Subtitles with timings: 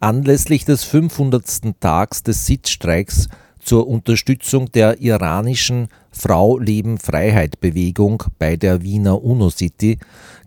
[0.00, 1.80] Anlässlich des 500.
[1.80, 9.98] Tags des Sitzstreiks zur Unterstützung der iranischen Frau Leben Freiheit Bewegung bei der Wiener UNO-City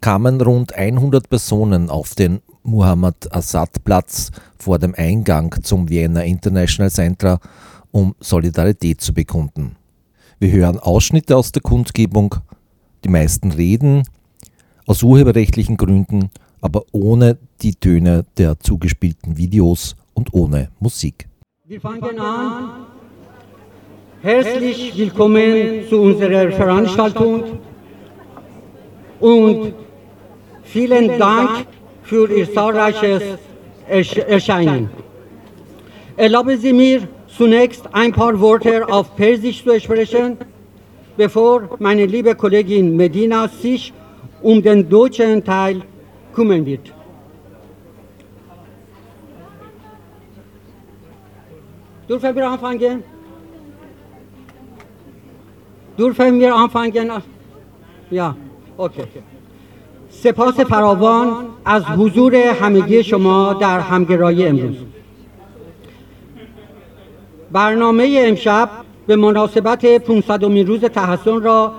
[0.02, 6.92] kamen rund 100 Personen auf den Muhammad Assad Platz vor dem Eingang zum Vienna International
[6.92, 7.40] Center,
[7.92, 9.76] um Solidarität zu bekunden.
[10.38, 12.36] Wir hören Ausschnitte aus der Kundgebung,
[13.04, 14.04] die meisten reden
[14.86, 16.30] aus urheberrechtlichen Gründen,
[16.62, 21.28] aber ohne die Töne der zugespielten Videos und ohne Musik.
[21.66, 22.88] Wir fangen an.
[24.22, 27.44] Herzlich willkommen zu unserer Veranstaltung
[29.20, 29.74] und
[30.64, 31.68] vielen Dank
[32.04, 33.24] für Ihr zahlreiches
[33.88, 34.90] Erscheinen.
[36.18, 40.38] Erlauben Sie mir zunächst ein paar Worte auf Persisch zu sprechen,
[41.16, 43.94] bevor meine liebe Kollegin Medina sich
[44.42, 45.82] um den deutschen Teil
[46.40, 46.86] kümmern wird.
[52.08, 53.04] Dürfen wir anfangen?
[55.98, 57.08] Dürfen wir anfangen?
[58.12, 58.36] Ja,
[58.78, 59.08] okay.
[60.10, 61.28] سپاس فراوان
[61.66, 64.76] از حضور همگی شما در همگرایی امروز
[67.52, 68.70] برنامه امشب
[69.08, 71.74] به مناسبت 500 روز تحسن را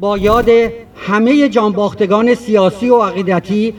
[0.00, 0.48] با یاد
[0.96, 3.74] همه جانباختگان سیاسی و عقیدتی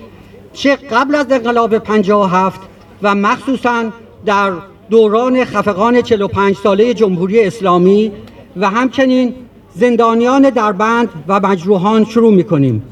[0.58, 2.61] چه قبل از انقلاب 57
[3.03, 3.83] و مخصوصا
[4.25, 4.52] در
[4.89, 8.11] دوران خفقان 45 ساله جمهوری اسلامی
[8.58, 9.33] و همچنین
[9.75, 12.83] زندانیان در بند و مجروحان شروع می کنیم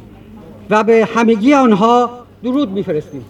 [0.70, 2.10] و به همگی آنها
[2.44, 3.26] درود میفرستیم.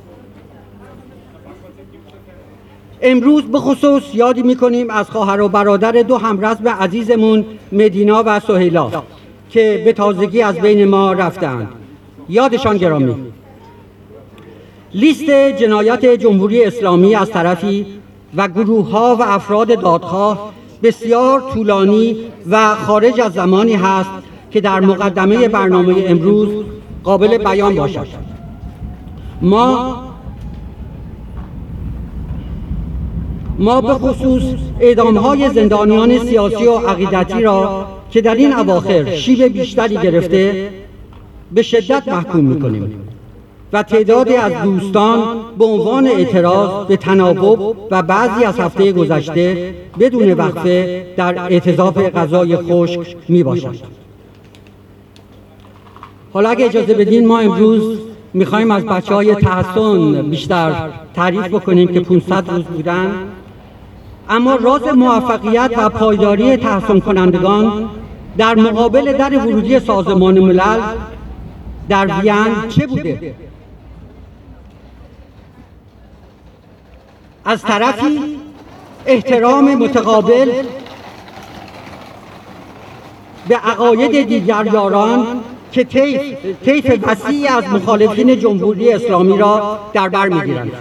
[3.01, 8.91] امروز به خصوص یادی می‌کنیم از خواهر و برادر دو همرزم عزیزمون مدینا و سهیلا
[9.49, 11.67] که به تازگی از بین ما رفتند
[12.29, 13.15] یادشان گرامی.
[14.95, 17.85] لیست جنایت جمهوری اسلامی از طرفی
[18.35, 22.17] و گروه ها و افراد دادخواه بسیار طولانی
[22.49, 24.09] و خارج از زمانی هست
[24.51, 26.49] که در مقدمه برنامه امروز
[27.03, 28.07] قابل بیان باشد.
[29.41, 29.97] ما
[33.59, 34.43] ما به خصوص
[34.79, 40.69] اعدام های زندانیان سیاسی و عقیدتی را که در این اواخر شیب بیشتری گرفته
[41.51, 43.04] به شدت محکوم می‌کنیم.
[43.75, 50.33] و تعدادی از دوستان به عنوان اعتراض به تناوب و بعضی از هفته گذشته بدون
[50.33, 53.75] وقفه در اعتضاف غذای خشک می باشد.
[56.33, 57.99] حالا اگه اجازه بدین ما امروز
[58.33, 63.11] می‌خوایم از بچه های تحسن بیشتر تعریف بکنیم که 500 روز بودن
[64.29, 67.89] اما راز موفقیت و پایداری تحسن کنندگان
[68.37, 70.79] در مقابل در ورودی سازمان ملل
[71.89, 73.35] در وین چه بوده؟
[77.45, 78.19] از طرفی
[79.05, 80.51] احترام متقابل
[83.47, 85.25] به عقاید دیگر یاران
[85.71, 86.21] که طیف,
[86.65, 90.71] طیف وسیعی از مخالفین جمهوری اسلامی را در بر می‌گیرند.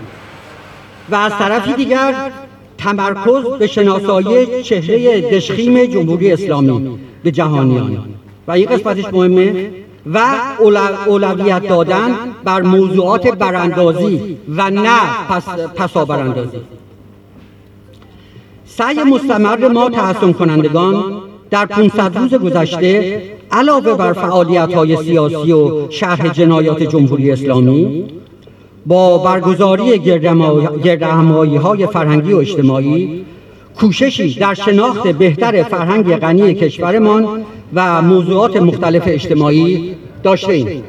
[1.10, 2.30] و از طرفی دیگر
[2.78, 7.98] تمرکز به شناسایی چهره دشخیم جمهوری اسلامی به جهانیان.
[8.48, 9.70] و این قسمتش مهمه
[10.06, 10.20] و
[11.06, 16.58] اولویت دادن بر موضوعات براندازی و نه پس پسا براندازی
[18.66, 21.04] سعی مستمر ما تحسن کنندگان
[21.50, 23.22] در 500 روز گذشته
[23.52, 28.04] علاوه بر فعالیت های سیاسی و شرح جنایات جمهوری اسلامی
[28.86, 29.98] با برگزاری
[30.84, 33.24] گردهمایی های فرهنگی و اجتماعی
[33.80, 40.84] کوششی در شناخت بهتر فرهنگ غنی کشورمان و موضوعات مختلف اجتماعی داشته ایم.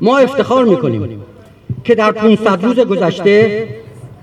[0.00, 1.20] ما افتخار می‌کنیم
[1.84, 3.68] که در 500 روز گذشته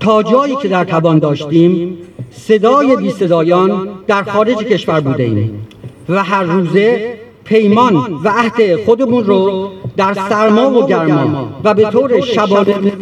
[0.00, 1.98] تا جایی که در توان داشتیم
[2.30, 5.66] صدای بی صدایان در خارج کشور بوده ایم
[6.08, 7.14] و هر روزه
[7.44, 12.92] پیمان و عهد خودمون رو در سرما و گرما و به طور شبانه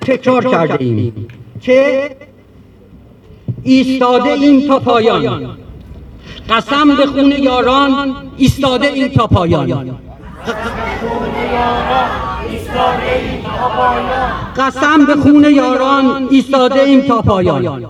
[0.00, 1.26] تکرار کرده ایم
[1.60, 2.10] که
[3.62, 5.56] ایستاده این تا پایان
[6.48, 9.98] قسم به خون یاران ایستاده این تا پایان.
[14.56, 17.86] قسم به خون یاران ایستاده این تا پایان.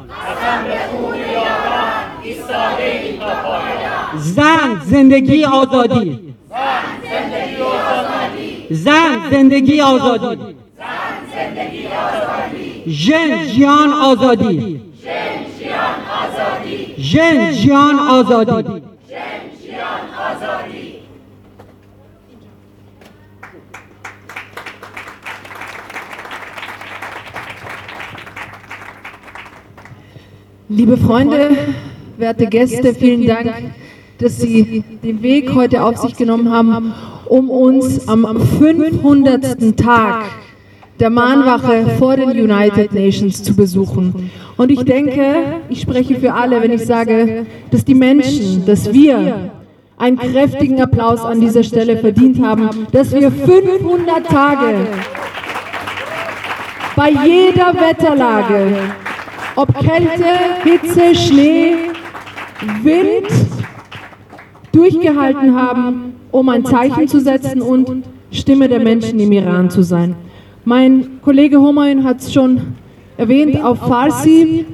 [4.17, 6.35] زن زندگی آزادی.
[8.71, 10.39] زن زندگی آزادی.
[12.89, 14.81] ژن جیان آزادی.
[15.03, 16.70] ژن جیان آزادی
[17.01, 18.83] ژن جیان آزادی
[30.69, 31.51] Liebe Freunde,
[32.17, 33.53] werte Gäste, vielen Dank,
[34.19, 36.95] dass Sie den Weg heute auf sich genommen haben,
[37.27, 39.77] um uns am 500.
[39.77, 40.27] Tag
[41.01, 44.31] der Mahnwache vor den United Nations zu besuchen.
[44.57, 49.51] Und ich denke, ich spreche für alle, wenn ich sage, dass die Menschen, dass wir
[49.97, 54.87] einen kräftigen Applaus an dieser Stelle verdient haben, dass wir 500 Tage
[56.97, 58.77] bei jeder Wetterlage,
[59.57, 60.25] ob Kälte,
[60.65, 61.77] Hitze, Schnee,
[62.83, 63.27] Wind,
[64.73, 70.15] durchgehalten haben, um ein Zeichen zu setzen und Stimme der Menschen im Iran zu sein.
[70.71, 72.61] Mein Kollege Homayin hat es schon
[73.17, 74.65] erwähnt auf Farsi.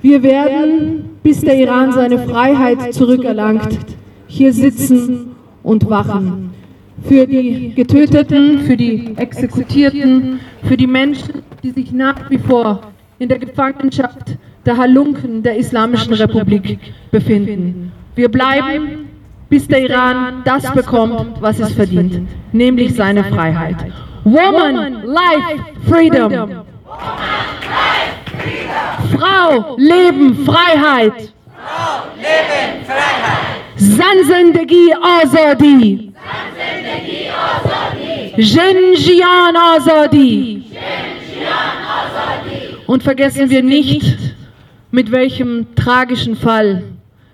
[0.00, 3.78] Wir werden, bis der Iran seine Freiheit zurückerlangt,
[4.26, 5.32] hier sitzen
[5.62, 6.54] und wachen.
[7.02, 12.80] Für die Getöteten, für die Exekutierten, für die Menschen, die sich nach wie vor
[13.18, 16.78] in der Gefangenschaft der Halunken der Islamischen Republik
[17.10, 17.92] befinden.
[18.14, 19.10] Wir bleiben,
[19.50, 22.22] bis der Iran das bekommt, was es verdient,
[22.54, 23.76] nämlich seine Freiheit.
[24.24, 26.64] Woman, Life, Freedom.
[29.18, 31.32] Frau, Leben, Freiheit.
[31.56, 33.62] Frau, Leben, Freiheit.
[33.76, 36.12] Zanzendegi Azadi.
[38.36, 40.64] Jinjian Azadi.
[42.86, 44.18] Und vergessen wir nicht,
[44.90, 46.84] mit welchem tragischen Fall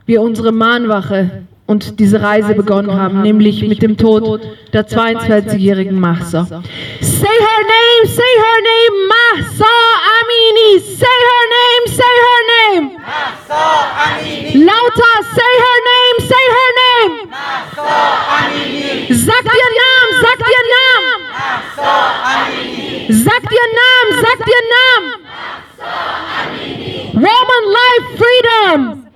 [0.06, 4.40] wir unsere Mahnwache und diese Reise begonnen haben, nämlich mit dem Tod
[4.72, 6.46] der 22-jährigen Mahsa.
[6.46, 9.74] Say her name, say her name, Mahsa
[10.16, 10.80] Amini.
[10.80, 12.84] Say her name, say her name.
[12.96, 13.64] Mahsa
[14.02, 14.64] Amini.
[14.64, 17.14] Lauter, say her name, say her name.
[17.28, 17.92] Mahsa
[18.38, 19.14] Amini.
[19.14, 21.20] Sagt ihr Namen, sagt ihr Namen.
[21.36, 21.92] Mahsa
[22.32, 23.12] Amini.
[23.12, 25.10] Sagt ihr Namen, sagt ihr Namen.
[25.28, 25.92] Mahsa
[26.40, 27.12] Amini.
[27.12, 29.07] Woman Life Freedom.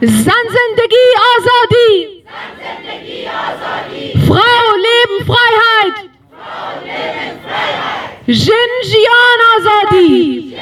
[0.00, 2.24] Zanzendegi Azadi.
[4.26, 5.96] Frau, Leben, Freiheit.
[8.26, 10.54] Jinjian Azadi.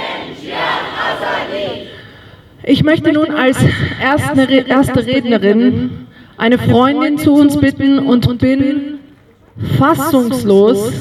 [2.62, 3.58] Ich möchte nun als
[4.00, 6.06] erste, erste Rednerin
[6.36, 8.98] eine Freundin zu uns bitten und bin
[9.78, 10.92] fassungslos,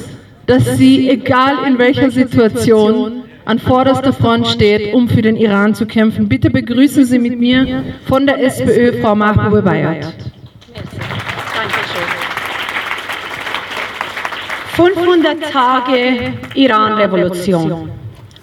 [0.45, 5.86] dass sie, egal in welcher Situation, an vorderster Front steht, um für den Iran zu
[5.86, 6.27] kämpfen.
[6.27, 10.13] Bitte begrüßen Sie mit mir von der SPÖ Frau Mahbube Bayat.
[14.75, 17.89] 500 Tage Iran-Revolution.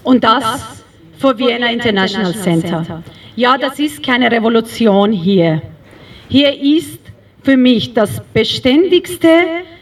[0.02, 0.84] Und das
[1.18, 3.02] vor Vienna International Center.
[3.36, 5.62] Ja, das ist keine Revolution hier.
[6.28, 7.00] Hier ist
[7.42, 9.28] für mich das beständigste,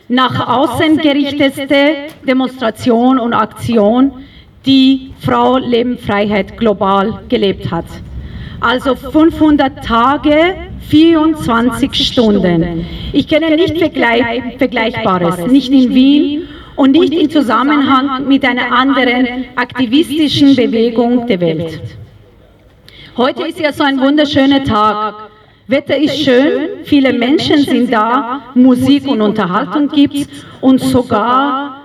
[0.09, 4.25] nach außen gerichtete Demonstration und Aktion,
[4.67, 7.87] die Frau Leben Freiheit global gelebt hat.
[8.61, 10.55] Also 500 Tage,
[10.89, 12.85] 24 Stunden.
[13.13, 19.27] Ich kenne nicht Vergleich, Vergleichbares, nicht in Wien und nicht im Zusammenhang mit einer anderen
[19.57, 21.81] aktivistischen Bewegung der Welt.
[23.17, 25.31] Heute ist ja so ein wunderschöner Tag.
[25.67, 30.29] Wetter ist schön, viele Menschen sind da, Musik und Unterhaltung gibt es
[30.61, 31.80] und sogar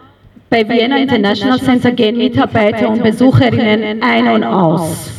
[0.50, 5.12] bei Vienna International Center gehen Mitarbeiter und Besucherinnen ein und aus.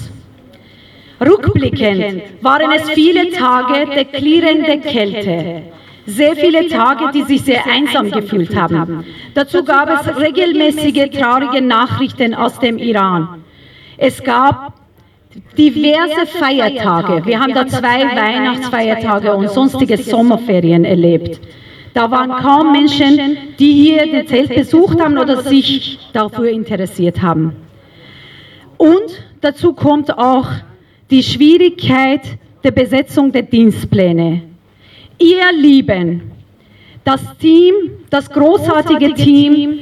[1.20, 5.62] Rückblickend waren es viele Tage der klirrenden Kälte.
[6.06, 9.04] Sehr viele Tage, die sich sehr einsam gefühlt haben.
[9.34, 13.42] Dazu gab es regelmäßige traurige Nachrichten aus dem Iran.
[13.96, 14.74] Es gab
[15.58, 17.26] diverse Feiertage.
[17.26, 21.40] Wir haben da zwei Weihnachtsfeiertage und sonstige Sommerferien erlebt.
[21.96, 27.56] Da waren kaum Menschen, die hier das Zelt besucht haben oder sich dafür interessiert haben.
[28.76, 30.46] Und dazu kommt auch
[31.10, 32.20] die Schwierigkeit
[32.62, 34.42] der Besetzung der Dienstpläne.
[35.18, 36.32] Ihr Lieben,
[37.02, 37.72] das Team,
[38.10, 39.78] das großartige Team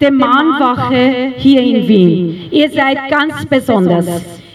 [0.00, 4.06] der Mahnwache hier in Wien, ihr seid ganz besonders.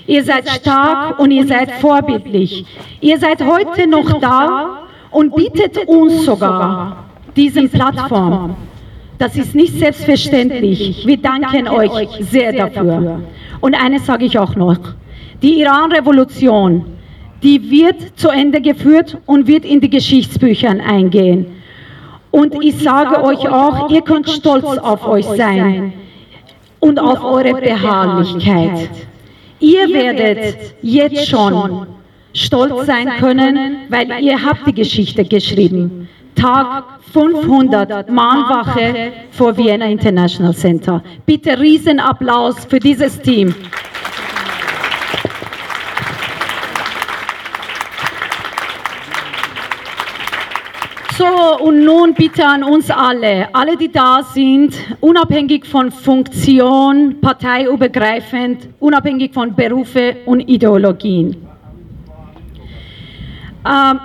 [0.07, 2.63] Ihr seid stark und ihr seid vorbildlich.
[3.01, 8.55] Ihr seid heute noch da und bietet uns sogar diese Plattform.
[9.17, 11.05] Das ist nicht selbstverständlich.
[11.05, 11.91] Wir danken euch
[12.21, 13.21] sehr dafür.
[13.59, 14.79] Und eines sage ich auch noch.
[15.41, 16.85] Die Iran-Revolution,
[17.43, 21.45] die wird zu Ende geführt und wird in die Geschichtsbücher eingehen.
[22.31, 25.93] Und ich sage euch auch, ihr könnt stolz auf euch sein
[26.79, 28.89] und auf eure Beharrlichkeit.
[29.59, 31.85] Ihr werdet jetzt schon
[32.33, 36.07] stolz sein können, weil ihr habt die Geschichte geschrieben.
[36.35, 41.03] Tag 500 Mahnwache vor Vienna International Center.
[41.25, 43.53] Bitte Riesenapplaus für dieses Team.
[51.17, 58.69] So, und nun bitte an uns alle, alle, die da sind, unabhängig von Funktion, parteiübergreifend,
[58.79, 61.50] unabhängig von Berufe und Ideologien.
[63.65, 63.99] Ähm,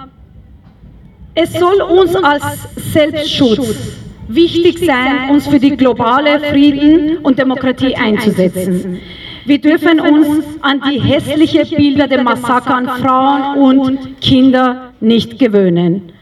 [1.35, 2.45] es soll uns als
[2.93, 3.97] Selbstschutz
[4.29, 9.01] wichtig sein, uns für die globale Frieden und Demokratie einzusetzen.
[9.45, 16.13] Wir dürfen uns an die hässlichen Bilder der Massaker an Frauen und Kinder nicht gewöhnen.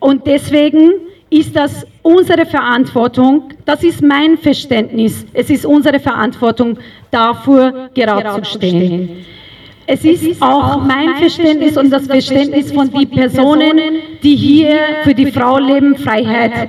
[0.00, 0.92] Und deswegen
[1.30, 6.78] ist das unsere Verantwortung, das ist mein Verständnis, es ist unsere Verantwortung,
[7.10, 9.24] dafür gerade zu stehen.
[9.90, 13.80] Es ist auch mein Verständnis und das Verständnis von den Personen,
[14.22, 16.68] die hier für die Frau Leben Freiheit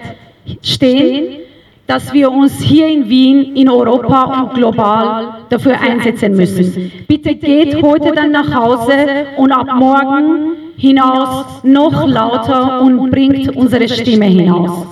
[0.63, 1.39] stehen,
[1.85, 6.93] dass wir uns hier in Wien, in Europa und global dafür einsetzen müssen.
[7.09, 13.89] Bitte geht heute dann nach Hause und ab morgen hinaus noch lauter und bringt unsere
[13.89, 14.87] Stimme hinaus.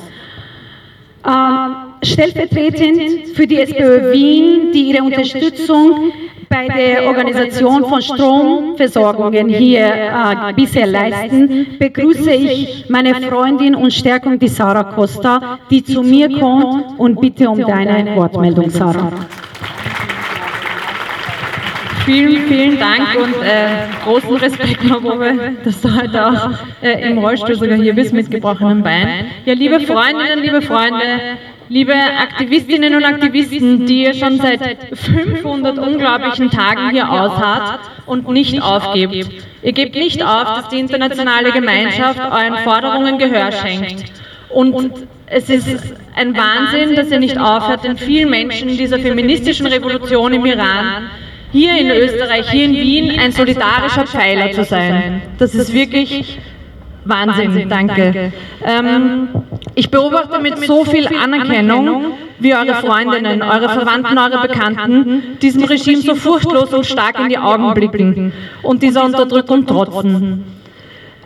[1.25, 6.11] Ähm, stellvertretend für die SPÖ Wien, die ihre Unterstützung
[6.49, 14.39] bei der Organisation von Stromversorgungen hier äh, bisher leisten, begrüße ich meine Freundin und Stärkung,
[14.39, 19.11] die Sarah Costa, die zu mir kommt und bitte um deine Wortmeldung, Sarah.
[22.05, 25.33] Vielen, vielen Dank und äh, großen Respekt, Marove,
[25.65, 26.51] dass du heute auch
[26.81, 29.25] äh, im Rollstuhl sogar hier bist mit gebrochenem Bein.
[29.43, 31.03] Ja, liebe Freundinnen, liebe Freunde,
[31.69, 34.59] liebe Aktivistinnen und Aktivisten, die ihr schon seit
[34.93, 39.43] 500 unglaublichen Tagen hier ausharrt und nicht aufgebt.
[39.61, 44.05] Ihr gebt nicht auf, dass die internationale Gemeinschaft euren Forderungen Gehör schenkt.
[44.49, 50.33] Und es ist ein Wahnsinn, dass ihr nicht aufhört, den vielen Menschen dieser feministischen Revolution
[50.33, 51.09] im Iran
[51.51, 55.21] hier in Österreich, hier in Wien ein solidarischer Pfeiler zu sein.
[55.37, 56.39] Das ist wirklich
[57.05, 58.33] Wahnsinn, danke.
[58.65, 59.29] Ähm,
[59.77, 66.01] ich beobachte mit so viel Anerkennung, wie eure Freundinnen, eure Verwandten, eure Bekannten diesem Regime
[66.01, 70.45] so furchtlos und stark in die Augen blicken und dieser Unterdrückung trotzen.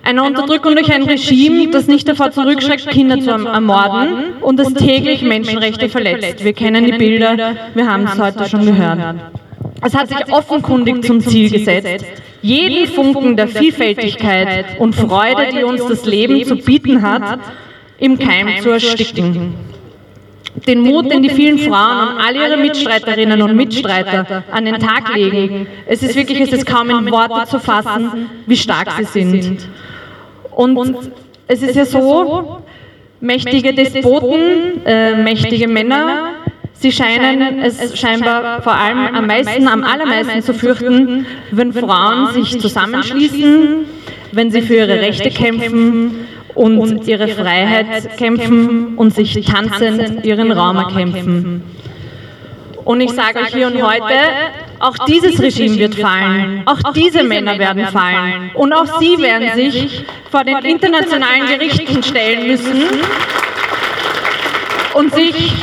[0.03, 5.22] Eine Unterdrückung durch ein Regime, das nicht davor zurückschreckt, Kinder zu ermorden und das täglich
[5.22, 6.43] Menschenrechte verletzt.
[6.43, 9.00] Wir kennen die Bilder, wir haben es heute schon gehört.
[9.81, 12.05] Es hat sich offenkundig zum Ziel gesetzt,
[12.41, 17.39] jeden Funken der Vielfältigkeit und Freude, die uns das Leben zu bieten hat,
[18.01, 19.53] im Keim zu ersticken.
[20.67, 25.15] Den Mut, den die vielen Frauen und alle ihre Mitstreiterinnen und Mitstreiter an den Tag
[25.15, 29.70] legen, es ist wirklich, es ist kaum in Worte zu fassen, wie stark sie sind.
[30.51, 31.12] Und
[31.48, 32.63] es ist ja so,
[33.22, 36.34] mächtige Despoten, äh, mächtige Männer,
[36.74, 42.60] Sie scheinen es scheinbar vor allem am meisten, am allermeisten zu fürchten, wenn Frauen sich
[42.60, 43.86] zusammenschließen,
[44.31, 50.77] wenn sie für ihre Rechte kämpfen und ihre Freiheit kämpfen und sich tanzend ihren Raum
[50.77, 51.63] erkämpfen.
[52.84, 54.20] Und ich sage euch hier und heute,
[54.79, 58.51] auch dieses Regime wird fallen, auch diese Männer werden fallen.
[58.55, 62.84] und auch sie werden sich vor den internationalen Gerichten stellen müssen.
[64.93, 65.53] und sich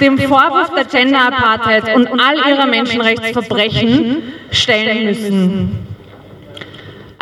[0.00, 5.89] dem Vorwurf der Gender Apartheid und all ihrer Menschenrechtsverbrechen stellen müssen.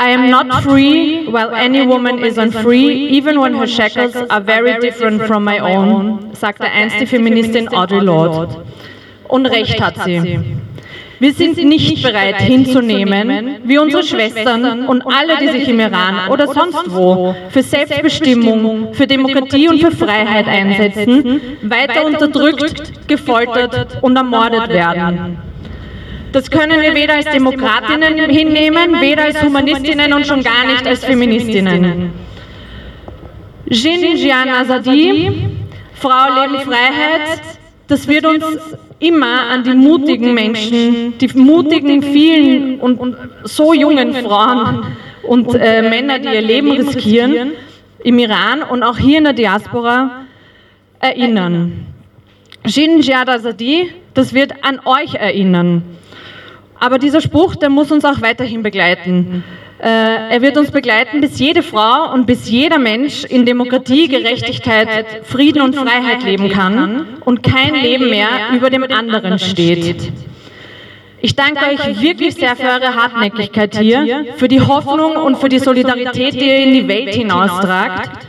[0.00, 4.78] I am not free while any woman is unfree, even when her shackles are very
[4.78, 8.64] different from my own, sagte einst die Feministin Audre Lorde.
[9.26, 10.40] Und recht hat sie.
[11.20, 16.46] Wir sind nicht bereit hinzunehmen, wie unsere Schwestern und alle, die sich im Iran oder
[16.46, 24.68] sonst wo für Selbstbestimmung, für Demokratie und für Freiheit einsetzen, weiter unterdrückt, gefoltert und ermordet
[24.68, 25.47] werden.
[26.32, 31.04] Das können wir weder als Demokratinnen hinnehmen, weder als Humanistinnen und schon gar nicht als
[31.04, 32.12] Feministinnen.
[33.70, 35.32] Jin Jian Azadi,
[35.94, 37.40] Frau Leben Freiheit,
[37.86, 38.44] das wird uns
[38.98, 44.84] immer an die mutigen Menschen, die mutigen vielen und, so jungen Frauen
[45.22, 47.52] und äh, Männer, die ihr Leben riskieren
[48.04, 50.22] im Iran und auch hier in der Diaspora
[51.00, 51.86] erinnern.
[52.64, 55.82] Jin Jad Azadi, das wird an euch erinnern.
[56.80, 59.42] Aber dieser Spruch, der muss uns auch weiterhin begleiten.
[59.80, 65.20] Äh, er wird uns begleiten, bis jede Frau und bis jeder Mensch in Demokratie, Gerechtigkeit,
[65.24, 70.12] Frieden und Freiheit leben kann und kein Leben mehr über dem anderen steht.
[71.20, 75.58] Ich danke euch wirklich sehr für eure Hartnäckigkeit hier, für die Hoffnung und für die
[75.58, 78.27] Solidarität, die ihr in die Welt hinaustragt.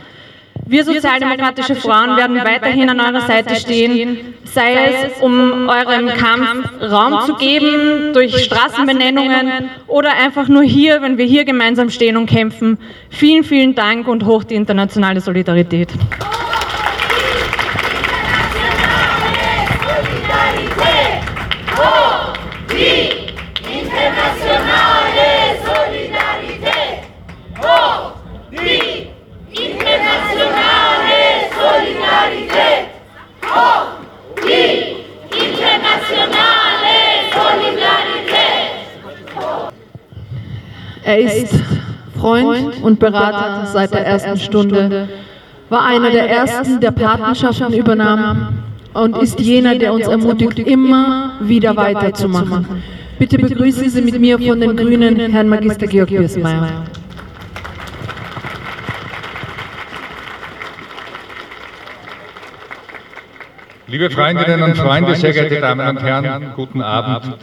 [0.70, 7.26] Wir sozialdemokratische Frauen werden weiterhin an eurer Seite stehen, sei es um eurem Kampf Raum
[7.26, 12.78] zu geben durch Straßenbenennungen oder einfach nur hier, wenn wir hier gemeinsam stehen und kämpfen.
[13.08, 15.88] Vielen, vielen Dank und hoch die internationale Solidarität.
[41.10, 41.52] Er ist
[42.16, 45.08] Freund und Berater seit der ersten Stunde,
[45.68, 48.62] war einer der ersten, der Patenschaften übernahm
[48.94, 52.84] und ist jener, der uns ermutigt, immer wieder weiterzumachen.
[53.18, 56.84] Bitte begrüßen Sie mit mir von den Grünen Herrn Magister Georg Birsmeier.
[63.88, 67.34] Liebe Freundinnen und Freunde, sehr geehrte Damen und Herren, guten Abend.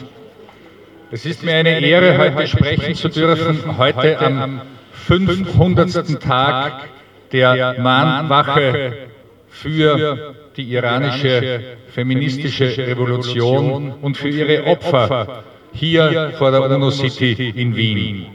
[1.10, 4.62] Es ist mir eine Ehre, heute sprechen zu dürfen, heute am
[4.92, 6.22] 500.
[6.22, 6.90] Tag
[7.32, 9.08] der Mahnwache
[9.48, 18.26] für die iranische feministische Revolution und für ihre Opfer hier vor der UNO-City in Wien.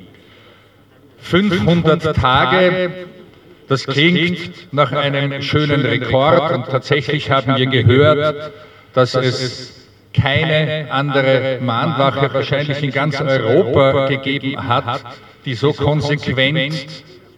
[1.19, 2.91] 500 Tage,
[3.69, 8.51] das klingt nach einem schönen Rekord und tatsächlich haben wir gehört,
[8.95, 9.82] dass es
[10.13, 15.03] keine andere Mahnwache wahrscheinlich in ganz Europa gegeben hat,
[15.45, 16.87] die so konsequent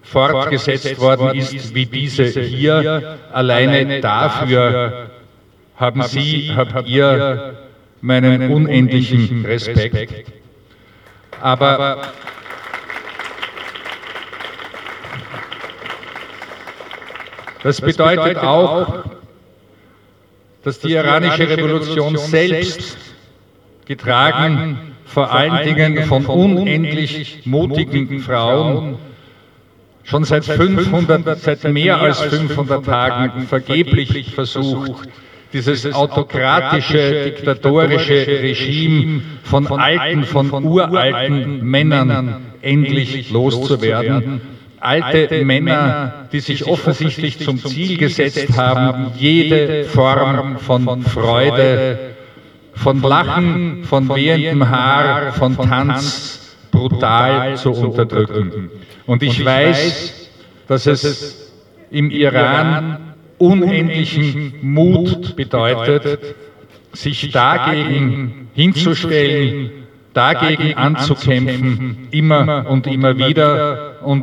[0.02, 3.18] fortgesetzt worden ist wie diese hier.
[3.32, 5.10] Alleine dafür
[5.76, 7.54] haben Sie, habt ihr
[8.00, 10.30] meinen unendlichen Respekt.
[11.40, 12.02] Aber
[17.62, 19.04] das bedeutet auch,
[20.64, 22.96] dass die iranische Revolution selbst,
[23.86, 28.96] getragen vor allen Dingen von unendlich mutigen Frauen,
[30.02, 35.08] schon seit 500, seit mehr als 500 Tagen vergeblich versucht,
[35.52, 44.40] dieses autokratische, diktatorische Regime von alten, von uralten Männern endlich loszuwerden
[44.84, 51.98] alte Männer, die sich offensichtlich zum Ziel gesetzt haben, jede Form von Freude,
[52.74, 58.70] von Lachen, von wehendem Haar, von Tanz brutal zu unterdrücken.
[59.06, 60.30] Und ich weiß,
[60.66, 61.52] dass es
[61.90, 66.34] im Iran unendlichen Mut bedeutet,
[66.92, 69.70] sich dagegen hinzustellen,
[70.12, 74.22] dagegen anzukämpfen, immer und immer wieder und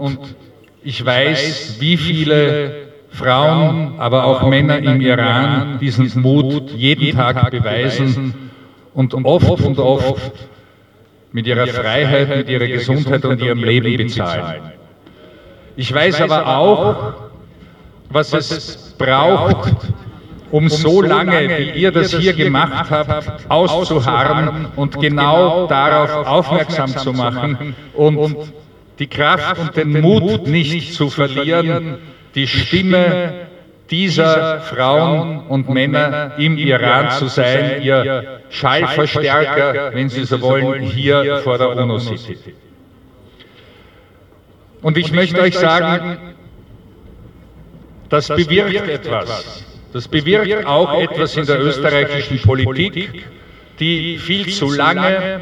[0.84, 8.52] ich weiß, wie viele Frauen, aber auch Männer im Iran diesen Mut jeden Tag beweisen
[8.94, 10.32] und oft und oft
[11.32, 14.72] mit ihrer Freiheit, mit ihrer Gesundheit und ihrem Leben bezahlen.
[15.76, 17.14] Ich weiß aber auch,
[18.10, 19.74] was es braucht,
[20.52, 27.14] um so lange, wie ihr das hier gemacht habt, auszuharren und genau darauf aufmerksam zu
[27.14, 28.52] machen und
[29.02, 31.98] die Kraft und den Mut nicht zu verlieren,
[32.36, 33.48] die Stimme
[33.90, 41.38] dieser Frauen und Männer im Iran zu sein, ihr Schallverstärker, wenn Sie so wollen, hier
[41.38, 42.54] vor der UNO-City.
[44.84, 46.18] Und ich möchte euch sagen,
[48.10, 49.66] das bewirkt etwas.
[49.94, 53.26] Das bewirkt auch etwas in der österreichischen Politik,
[53.80, 55.42] die viel zu lange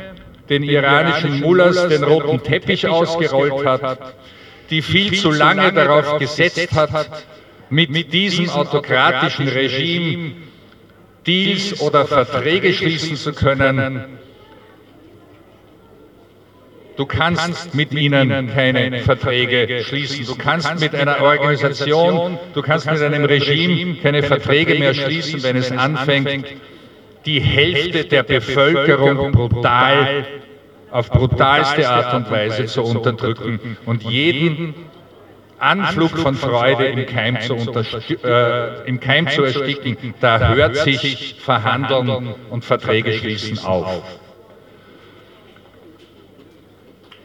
[0.50, 4.16] den iranischen Mullahs den roten Teppich ausgerollt hat,
[4.70, 7.26] die viel zu lange darauf gesetzt hat,
[7.70, 10.32] mit diesem autokratischen Regime
[11.28, 14.18] Deals oder Verträge schließen zu können.
[16.98, 20.26] Du kannst mit ihnen keine Verträge schließen.
[20.26, 25.56] Du kannst mit einer Organisation, du kannst mit einem Regime keine Verträge mehr schließen, wenn
[25.56, 26.46] es anfängt,
[27.26, 30.26] die Hälfte der Bevölkerung brutal
[30.92, 34.74] auf brutalste Art und Weise zu unterdrücken und jeden
[35.60, 37.56] Anflug von Freude im Keim zu,
[38.24, 44.02] äh, im Keim zu ersticken, da hört sich Verhandeln und Verträge schließen auf.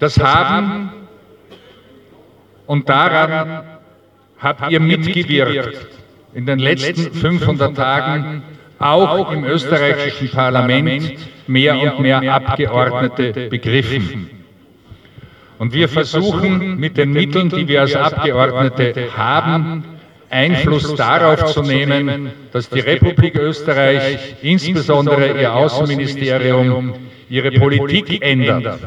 [0.01, 0.93] Das haben
[2.67, 3.79] und daran
[4.39, 5.87] habt ihr mitgewirkt.
[6.35, 8.43] in den letzten 500 Tagen
[8.79, 11.15] auch im österreichischen Parlament
[11.47, 14.31] mehr und mehr Abgeordnete begriffen.
[15.59, 19.85] Und wir versuchen mit den Mitteln, die wir als Abgeordnete haben,
[20.29, 26.95] Einfluss darauf zu nehmen, dass die Republik Österreich, insbesondere ihr Außenministerium,
[27.29, 28.81] ihre Politik ändert.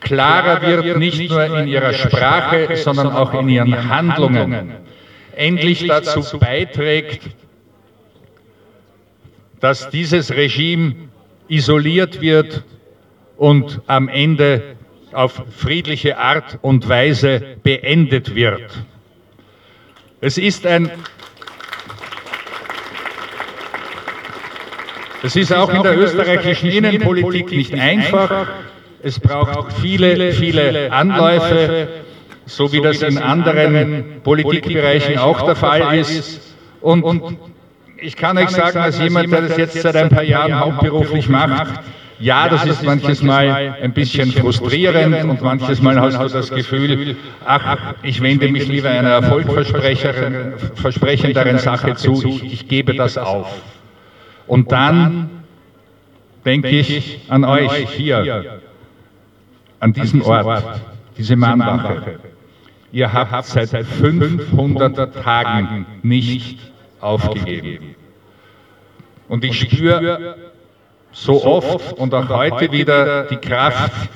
[0.00, 4.72] Klarer wird nicht nur in ihrer Sprache, sondern auch in ihren Handlungen.
[5.36, 7.22] Endlich dazu beiträgt,
[9.64, 10.94] dass dieses Regime
[11.48, 12.64] isoliert wird
[13.38, 14.76] und am Ende
[15.10, 18.84] auf friedliche Art und Weise beendet wird.
[20.20, 20.90] Es ist ein
[25.22, 28.48] Es ist auch in der österreichischen Innenpolitik nicht einfach.
[29.02, 31.88] Es braucht viele, viele Anläufe,
[32.44, 36.54] so wie das in anderen Politikbereichen auch der Fall ist.
[36.82, 37.02] Und
[38.04, 41.80] ich kann euch sagen, als jemand, der das jetzt seit ein paar Jahren hauptberuflich macht,
[42.20, 47.16] ja, das ist manches Mal ein bisschen frustrierend und manches Mal hast du das Gefühl,
[47.44, 53.60] ach, ich wende mich lieber einer erfolgversprechenderen Sache zu, ich, ich gebe das auf.
[54.46, 55.30] Und dann
[56.44, 58.60] denke ich an euch hier,
[59.80, 60.62] an diesem Ort,
[61.16, 62.20] diese Mannwache.
[62.92, 66.73] Ihr habt seit 500 Tagen nicht
[67.04, 67.94] aufgegeben.
[69.28, 70.36] Und ich spüre
[71.12, 74.10] so oft und auch heute wieder die Kraft,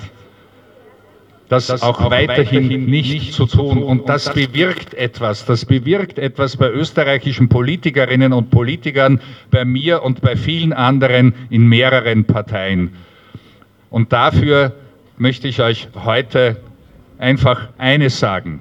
[1.48, 3.82] das auch weiterhin nicht zu tun.
[3.82, 5.46] Und das bewirkt etwas.
[5.46, 9.20] Das bewirkt etwas bei österreichischen Politikerinnen und Politikern,
[9.50, 12.94] bei mir und bei vielen anderen in mehreren Parteien.
[13.90, 14.74] Und dafür
[15.16, 16.60] möchte ich euch heute
[17.18, 18.60] einfach eines sagen.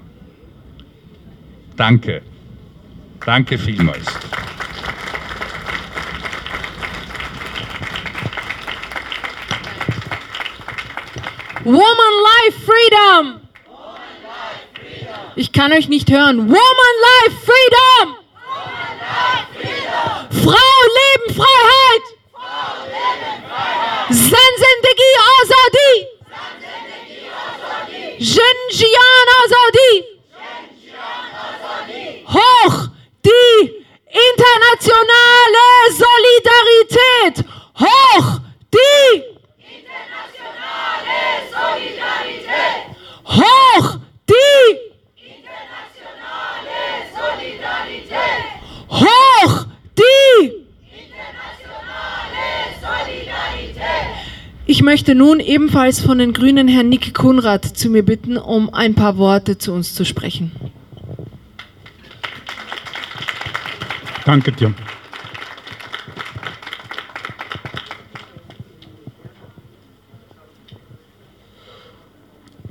[1.75, 2.21] Danke.
[3.25, 4.06] Danke vielmals.
[11.63, 13.41] Woman Life Freedom!
[15.36, 16.47] Ich kann euch nicht hören.
[16.47, 18.15] Woman Life Freedom!
[20.32, 22.06] Frau Leben Freiheit!
[24.10, 25.93] Zenzendegi Azadi!
[28.17, 30.17] Jinjian Azadi!
[32.27, 32.88] Hoch
[33.25, 33.86] die
[34.77, 37.45] internationale Solidarität!
[37.79, 38.39] Hoch
[38.73, 39.23] die
[43.25, 44.77] Hoch die
[45.25, 46.77] internationale
[47.13, 48.43] Solidarität!
[48.89, 49.65] Hoch
[49.97, 50.51] die
[50.85, 52.45] internationale
[52.81, 54.07] Solidarität!
[54.65, 58.93] Ich möchte nun ebenfalls von den Grünen Herrn Nick Kunrad zu mir bitten, um ein
[58.95, 60.51] paar Worte zu uns zu sprechen.
[64.27, 64.73] Danke dir.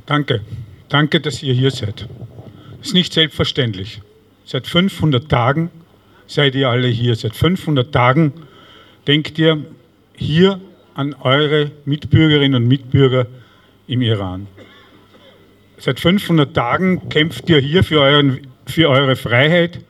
[0.05, 0.43] Danke.
[0.91, 2.07] Danke, dass ihr hier seid.
[2.83, 4.03] Ist nicht selbstverständlich.
[4.45, 5.71] Seit 500 Tagen
[6.27, 7.17] seid ihr alle hier.
[7.17, 8.35] Seit 500 Tagen
[9.07, 9.65] denkt ihr
[10.15, 10.61] hier
[10.93, 13.29] an eure Mitbürgerinnen und Mitbürger
[13.87, 14.47] im Iran.
[15.79, 19.81] Seit 500 Tagen kämpft ihr hier für, euren, für eure Freiheit.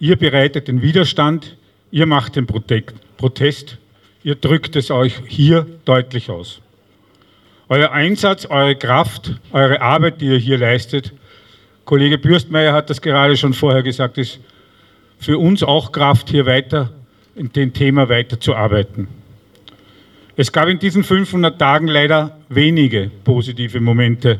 [0.00, 1.56] Ihr bereitet den Widerstand.
[1.90, 3.78] Ihr macht den Protest.
[4.22, 6.60] Ihr drückt es euch hier deutlich aus.
[7.68, 11.12] Euer Einsatz, eure Kraft, eure Arbeit, die ihr hier leistet,
[11.88, 14.40] Kollege Bürstmeier hat das gerade schon vorher gesagt, ist
[15.18, 16.90] für uns auch Kraft, hier weiter
[17.34, 19.08] in dem Thema weiterzuarbeiten.
[20.36, 24.38] Es gab in diesen 500 Tagen leider wenige positive Momente.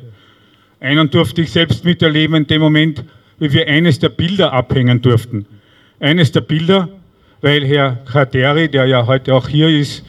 [0.78, 3.02] Einen durfte ich selbst miterleben in dem Moment,
[3.38, 5.46] wie wir eines der Bilder abhängen durften.
[6.00, 6.88] Eines der Bilder,
[7.40, 10.04] weil Herr Khaderi, der ja heute auch hier ist,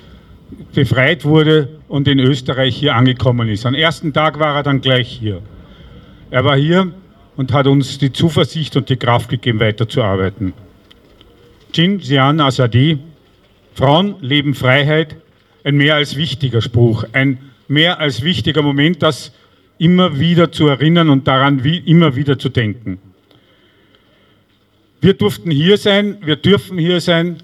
[0.74, 3.66] befreit wurde und in Österreich hier angekommen ist.
[3.66, 5.42] Am ersten Tag war er dann gleich hier.
[6.32, 6.92] Er war hier
[7.36, 10.54] und hat uns die Zuversicht und die Kraft gegeben, weiterzuarbeiten.
[11.74, 13.00] Jin Jian Azadi,
[13.74, 15.16] Frauen leben Freiheit,
[15.64, 17.38] ein mehr als wichtiger Spruch, ein
[17.68, 19.32] mehr als wichtiger Moment, das
[19.78, 23.00] immer wieder zu erinnern und daran wie immer wieder zu denken.
[25.02, 27.38] Wir durften hier sein, wir dürfen hier sein,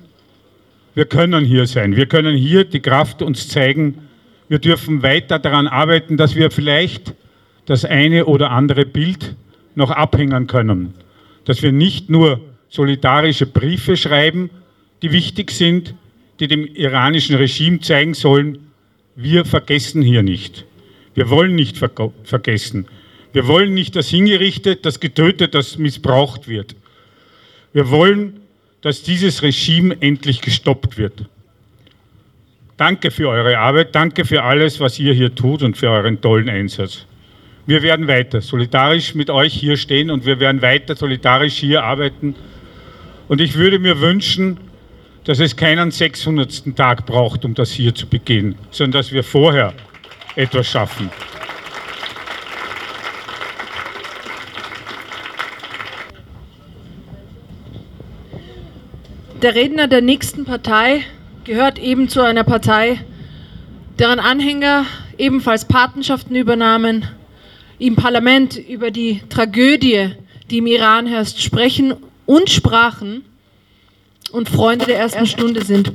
[0.95, 1.97] wir können hier sein.
[1.97, 4.07] Wir können hier die Kraft uns zeigen.
[4.47, 7.13] Wir dürfen weiter daran arbeiten, dass wir vielleicht
[7.65, 9.35] das eine oder andere Bild
[9.75, 10.93] noch abhängen können.
[11.43, 12.39] Dass wir nicht nur
[12.69, 14.49] solidarische Briefe schreiben,
[15.01, 15.93] die wichtig sind,
[16.39, 18.59] die dem iranischen Regime zeigen sollen,
[19.17, 20.65] wir vergessen hier nicht.
[21.13, 21.91] Wir wollen nicht ver
[22.23, 22.87] vergessen.
[23.33, 26.75] Wir wollen nicht, dass hingerichtet, dass getötet, dass missbraucht wird.
[27.75, 28.39] Wir wollen
[28.85, 31.25] dass dieses Regime endlich gestoppt wird.
[32.77, 36.49] Danke für eure Arbeit, danke für alles, was ihr hier tut und für euren tollen
[36.49, 37.07] Einsatz.
[37.65, 42.35] Wir werden weiter solidarisch mit euch hier stehen und wir werden weiter solidarisch hier arbeiten
[43.27, 44.57] Und ich würde mir wünschen,
[45.23, 46.75] dass es keinen 600.
[46.75, 49.73] Tag braucht, um das hier zu begehen, sondern dass wir vorher
[50.35, 51.09] etwas schaffen.
[59.41, 61.03] Der Redner der nächsten Partei
[61.43, 63.01] gehört eben zu einer Partei,
[63.99, 64.85] deren Anhänger
[65.17, 67.05] ebenfalls Patenschaften übernahmen,
[67.77, 70.11] im Parlament über die Tragödie,
[70.49, 71.95] die im Iran herrscht, sprechen
[72.25, 73.25] und sprachen
[74.31, 75.91] und Freunde der ersten Stunde sind.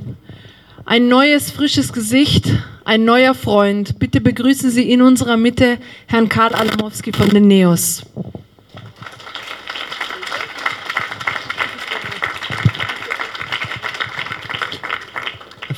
[0.85, 2.45] Ein neues, frisches Gesicht,
[2.85, 3.97] ein neuer Freund.
[3.97, 8.03] Bitte begrüßen Sie in unserer Mitte Herrn Karl Alamowski von den NEOS.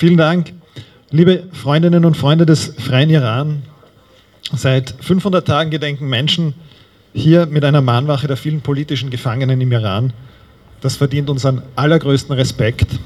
[0.04, 0.52] Vielen Dank.
[1.12, 3.63] Liebe Freundinnen und Freunde des freien Iran,
[4.54, 6.56] seit 500 Tagen gedenken Menschen
[7.13, 10.12] hier mit einer Mahnwache der vielen politischen Gefangenen im Iran.
[10.82, 13.00] Das verdient unseren allergrößten Respekt.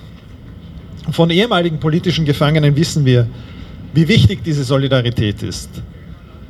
[1.12, 3.28] Von ehemaligen politischen Gefangenen wissen wir,
[3.94, 5.70] wie wichtig diese Solidarität ist.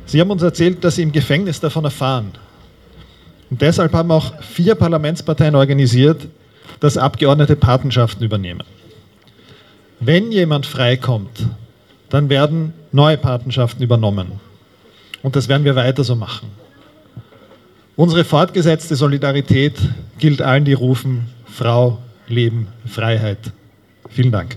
[0.06, 2.32] Sie haben uns erzählt, dass sie im Gefängnis davon erfahren.
[3.50, 6.26] Und deshalb haben auch vier Parlamentsparteien organisiert,
[6.80, 8.62] dass Abgeordnete Patenschaften übernehmen.
[10.00, 11.46] Wenn jemand freikommt,
[12.08, 14.40] dann werden neue Patenschaften übernommen.
[15.22, 16.48] Und das werden wir weiter so machen.
[17.96, 19.74] Unsere fortgesetzte Solidarität
[20.20, 23.38] gilt allen, die rufen, Frau, Leben, Freiheit.
[24.08, 24.56] Vielen Dank.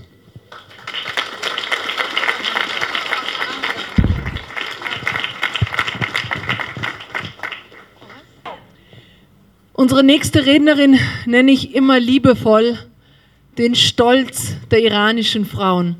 [9.72, 12.78] Unsere nächste Rednerin nenne ich immer liebevoll
[13.58, 15.96] den Stolz der iranischen Frauen.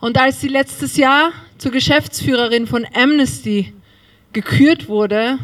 [0.00, 3.72] Und als sie letztes Jahr zur Geschäftsführerin von Amnesty
[4.32, 5.38] gekürt wurde,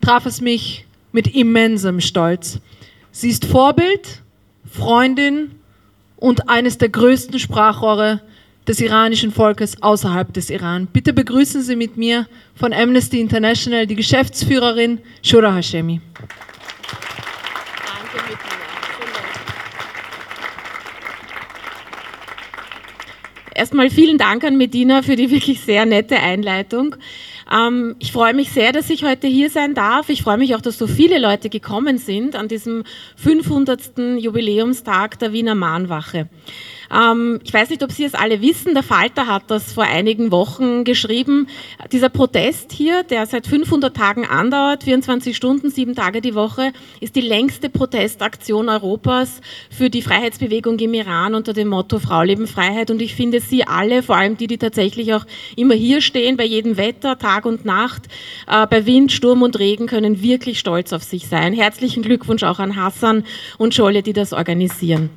[0.00, 2.58] traf es mich mit immensem Stolz.
[3.10, 4.22] Sie ist Vorbild,
[4.70, 5.52] Freundin
[6.16, 8.20] und eines der größten Sprachrohre
[8.66, 10.88] des iranischen Volkes außerhalb des Iran.
[10.92, 16.00] Bitte begrüßen Sie mit mir von Amnesty International die Geschäftsführerin Shura Hashemi.
[23.56, 26.96] Erstmal vielen Dank an Medina für die wirklich sehr nette Einleitung.
[27.50, 30.10] Ähm, ich freue mich sehr, dass ich heute hier sein darf.
[30.10, 32.84] Ich freue mich auch, dass so viele Leute gekommen sind an diesem
[33.16, 34.18] 500.
[34.18, 36.28] Jubiläumstag der Wiener Mahnwache.
[36.92, 40.30] Ähm, ich weiß nicht, ob Sie es alle wissen, der Falter hat das vor einigen
[40.30, 41.48] Wochen geschrieben.
[41.92, 47.16] Dieser Protest hier, der seit 500 Tagen andauert, 24 Stunden, sieben Tage die Woche, ist
[47.16, 52.90] die längste Protestaktion Europas für die Freiheitsbewegung im Iran unter dem Motto Frau, Leben, Freiheit.
[52.90, 55.24] Und ich finde, Sie alle, vor allem die, die tatsächlich auch
[55.56, 58.04] immer hier stehen, bei jedem Wetter, Tag und Nacht,
[58.46, 61.52] äh, bei Wind, Sturm und Regen, können wirklich stolz auf sich sein.
[61.52, 63.24] Herzlichen Glückwunsch auch an Hassan
[63.58, 65.10] und Scholle, die das organisieren.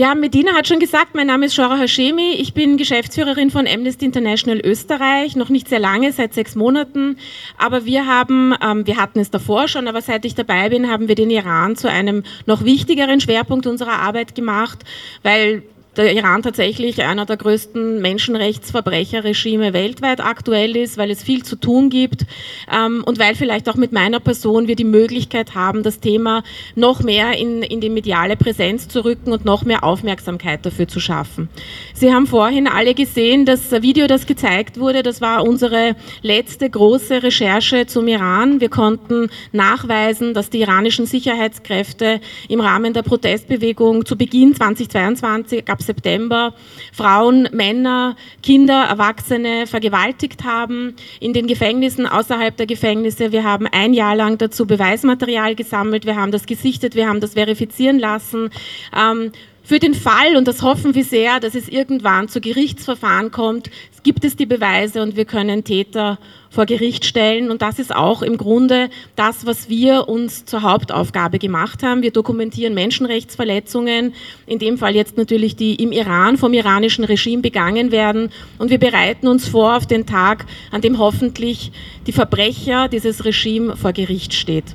[0.00, 2.32] Ja, Medina hat schon gesagt, mein Name ist Shora Hashemi.
[2.38, 7.18] Ich bin Geschäftsführerin von Amnesty International Österreich, noch nicht sehr lange, seit sechs Monaten.
[7.58, 11.08] Aber wir haben, ähm, wir hatten es davor schon, aber seit ich dabei bin, haben
[11.08, 14.78] wir den Iran zu einem noch wichtigeren Schwerpunkt unserer Arbeit gemacht,
[15.22, 15.64] weil
[16.04, 21.90] der Iran tatsächlich einer der größten Menschenrechtsverbrecherregime weltweit aktuell ist, weil es viel zu tun
[21.90, 22.24] gibt
[22.72, 26.42] ähm, und weil vielleicht auch mit meiner Person wir die Möglichkeit haben, das Thema
[26.74, 31.00] noch mehr in, in die mediale Präsenz zu rücken und noch mehr Aufmerksamkeit dafür zu
[31.00, 31.50] schaffen.
[31.92, 37.22] Sie haben vorhin alle gesehen, das Video, das gezeigt wurde, das war unsere letzte große
[37.22, 38.62] Recherche zum Iran.
[38.62, 45.82] Wir konnten nachweisen, dass die iranischen Sicherheitskräfte im Rahmen der Protestbewegung zu Beginn 2022 ab
[45.90, 46.54] September
[46.92, 53.32] Frauen, Männer, Kinder, Erwachsene vergewaltigt haben in den Gefängnissen, außerhalb der Gefängnisse.
[53.32, 57.34] Wir haben ein Jahr lang dazu Beweismaterial gesammelt, wir haben das gesichtet, wir haben das
[57.34, 58.50] verifizieren lassen.
[58.96, 59.32] Ähm,
[59.70, 63.70] für den Fall, und das hoffen wir sehr, dass es irgendwann zu Gerichtsverfahren kommt,
[64.02, 66.18] gibt es die Beweise und wir können Täter
[66.50, 67.52] vor Gericht stellen.
[67.52, 72.02] Und das ist auch im Grunde das, was wir uns zur Hauptaufgabe gemacht haben.
[72.02, 74.12] Wir dokumentieren Menschenrechtsverletzungen,
[74.48, 78.30] in dem Fall jetzt natürlich die im Iran vom iranischen Regime begangen werden.
[78.58, 81.70] Und wir bereiten uns vor auf den Tag, an dem hoffentlich
[82.08, 84.74] die Verbrecher dieses Regime vor Gericht steht.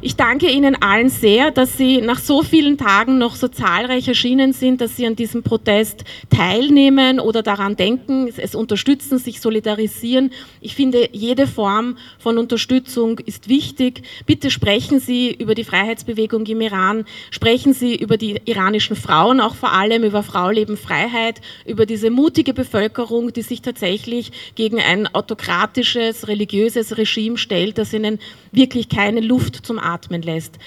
[0.00, 4.52] Ich danke Ihnen allen sehr, dass Sie nach so vielen Tagen noch so zahlreich erschienen
[4.52, 10.30] sind, dass Sie an diesem Protest teilnehmen oder daran denken, es unterstützen, sich solidarisieren.
[10.60, 14.02] Ich finde, jede Form von Unterstützung ist wichtig.
[14.24, 19.56] Bitte sprechen Sie über die Freiheitsbewegung im Iran, sprechen Sie über die iranischen Frauen, auch
[19.56, 25.12] vor allem über Frau, Leben, Freiheit, über diese mutige Bevölkerung, die sich tatsächlich gegen ein
[25.12, 28.20] autokratisches, religiöses Regime stellt, das ihnen
[28.52, 30.58] wirklich keine Luft zum Atmen lässt.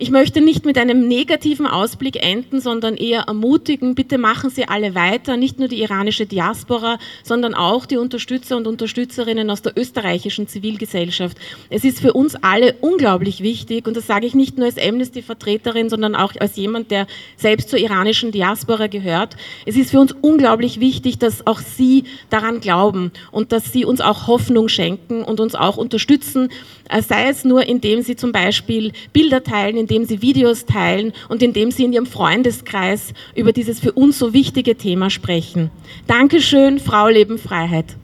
[0.00, 4.94] Ich möchte nicht mit einem negativen Ausblick enden, sondern eher ermutigen, bitte machen Sie alle
[4.94, 10.46] weiter, nicht nur die iranische Diaspora, sondern auch die Unterstützer und Unterstützerinnen aus der österreichischen
[10.46, 11.36] Zivilgesellschaft.
[11.68, 15.90] Es ist für uns alle unglaublich wichtig, und das sage ich nicht nur als Amnesty-Vertreterin,
[15.90, 19.36] sondern auch als jemand, der selbst zur iranischen Diaspora gehört.
[19.66, 24.00] Es ist für uns unglaublich wichtig, dass auch Sie daran glauben und dass Sie uns
[24.00, 26.50] auch Hoffnung schenken und uns auch unterstützen,
[26.88, 31.42] äh, sei es nur, indem Sie zum Beispiel Bilder teilen, indem sie Videos teilen und
[31.42, 35.70] indem sie in ihrem Freundeskreis über dieses für uns so wichtige Thema sprechen.
[36.06, 37.96] Dankeschön, Frau Leben Freiheit.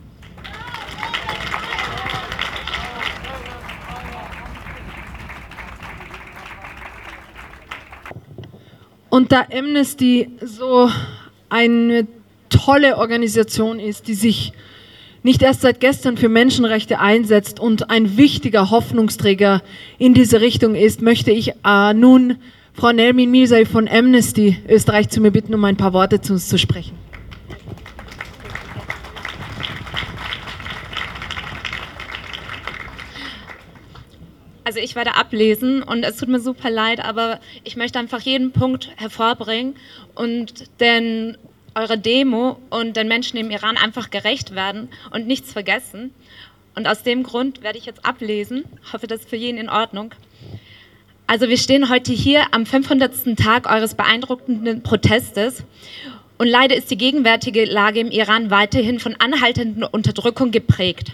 [9.10, 10.90] Und da Amnesty so
[11.50, 12.06] eine
[12.48, 14.54] tolle Organisation ist, die sich
[15.24, 19.62] nicht erst seit gestern für Menschenrechte einsetzt und ein wichtiger Hoffnungsträger
[19.98, 22.36] in diese Richtung ist, möchte ich äh, nun
[22.74, 26.48] Frau Nelmin Mirsay von Amnesty Österreich zu mir bitten, um ein paar Worte zu uns
[26.48, 26.98] zu sprechen.
[34.64, 38.52] Also ich werde ablesen und es tut mir super leid, aber ich möchte einfach jeden
[38.52, 39.76] Punkt hervorbringen
[40.14, 41.38] und den
[41.74, 46.14] eure Demo und den Menschen im Iran einfach gerecht werden und nichts vergessen.
[46.74, 48.64] Und aus dem Grund werde ich jetzt ablesen.
[48.92, 50.14] Hoffe, das ist für jeden in Ordnung.
[51.26, 53.36] Also wir stehen heute hier am 500.
[53.36, 55.64] Tag eures beeindruckenden Protestes.
[56.36, 61.12] Und leider ist die gegenwärtige Lage im Iran weiterhin von anhaltender Unterdrückung geprägt.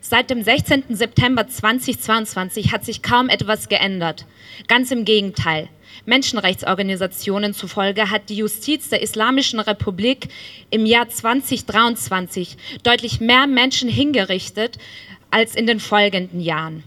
[0.00, 0.84] Seit dem 16.
[0.90, 4.26] September 2022 hat sich kaum etwas geändert.
[4.66, 5.68] Ganz im Gegenteil.
[6.06, 10.28] Menschenrechtsorganisationen zufolge hat die Justiz der Islamischen Republik
[10.70, 14.78] im Jahr 2023 deutlich mehr Menschen hingerichtet
[15.30, 16.84] als in den folgenden Jahren.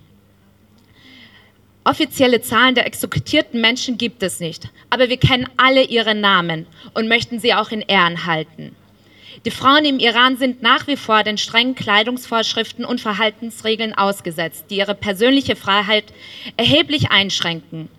[1.84, 7.08] Offizielle Zahlen der exekutierten Menschen gibt es nicht, aber wir kennen alle ihre Namen und
[7.08, 8.76] möchten sie auch in Ehren halten.
[9.46, 14.78] Die Frauen im Iran sind nach wie vor den strengen Kleidungsvorschriften und Verhaltensregeln ausgesetzt, die
[14.78, 16.06] ihre persönliche Freiheit
[16.58, 17.90] erheblich einschränken.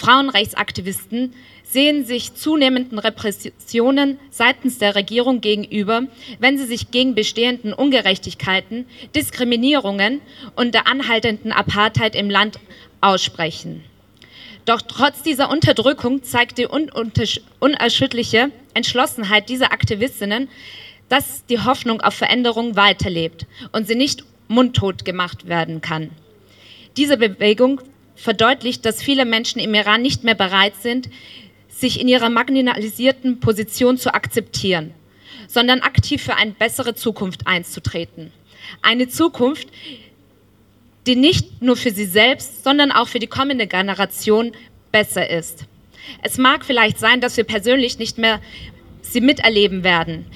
[0.00, 6.02] Frauenrechtsaktivisten sehen sich zunehmenden Repressionen seitens der Regierung gegenüber,
[6.38, 10.20] wenn sie sich gegen bestehenden Ungerechtigkeiten, Diskriminierungen
[10.56, 12.58] und der anhaltenden Apartheid im Land
[13.00, 13.84] aussprechen.
[14.64, 20.48] Doch trotz dieser Unterdrückung zeigt die unerschütterliche Entschlossenheit dieser Aktivistinnen,
[21.08, 26.10] dass die Hoffnung auf Veränderung weiterlebt und sie nicht mundtot gemacht werden kann.
[26.96, 27.80] Diese Bewegung
[28.20, 31.08] verdeutlicht, dass viele Menschen im Iran nicht mehr bereit sind,
[31.68, 34.92] sich in ihrer marginalisierten Position zu akzeptieren,
[35.46, 38.30] sondern aktiv für eine bessere Zukunft einzutreten.
[38.82, 39.68] Eine Zukunft,
[41.06, 44.52] die nicht nur für sie selbst, sondern auch für die kommende Generation
[44.92, 45.64] besser ist.
[46.22, 48.40] Es mag vielleicht sein, dass wir persönlich nicht mehr
[49.00, 50.26] sie miterleben werden,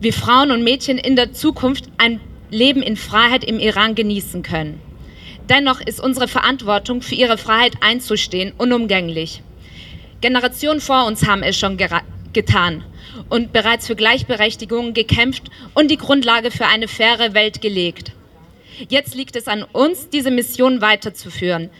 [0.00, 4.80] wie Frauen und Mädchen in der Zukunft ein Leben in Freiheit im Iran genießen können.
[5.48, 9.42] Dennoch ist unsere Verantwortung, für ihre Freiheit einzustehen, unumgänglich.
[10.20, 11.76] Generationen vor uns haben es schon
[12.32, 12.82] getan
[13.28, 18.12] und bereits für Gleichberechtigung gekämpft und die Grundlage für eine faire Welt gelegt.
[18.88, 21.70] Jetzt liegt es an uns, diese Mission weiterzuführen,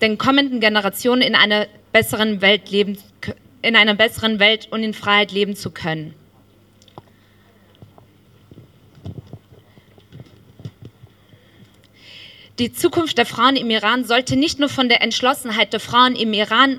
[0.00, 2.96] den kommenden Generationen in einer besseren Welt leben,
[3.62, 6.14] in einer besseren Welt und in Freiheit leben zu können.
[12.60, 16.34] Die Zukunft der Frauen im Iran sollte nicht nur von der Entschlossenheit der Frauen im
[16.34, 16.78] Iran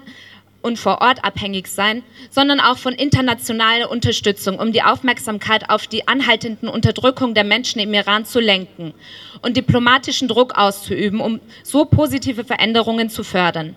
[0.62, 6.08] und vor Ort abhängig sein, sondern auch von internationaler Unterstützung, um die Aufmerksamkeit auf die
[6.08, 8.94] anhaltenden Unterdrückung der Menschen im Iran zu lenken
[9.42, 13.76] und diplomatischen Druck auszuüben, um so positive Veränderungen zu fördern.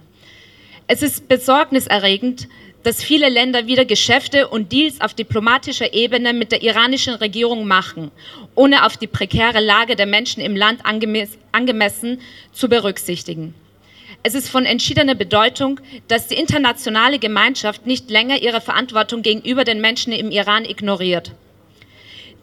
[0.86, 2.48] Es ist besorgniserregend,
[2.84, 8.10] dass viele Länder wieder Geschäfte und Deals auf diplomatischer Ebene mit der iranischen Regierung machen,
[8.54, 12.20] ohne auf die prekäre Lage der Menschen im Land angemessen
[12.52, 13.54] zu berücksichtigen.
[14.22, 19.80] Es ist von entschiedener Bedeutung, dass die internationale Gemeinschaft nicht länger ihre Verantwortung gegenüber den
[19.80, 21.32] Menschen im Iran ignoriert.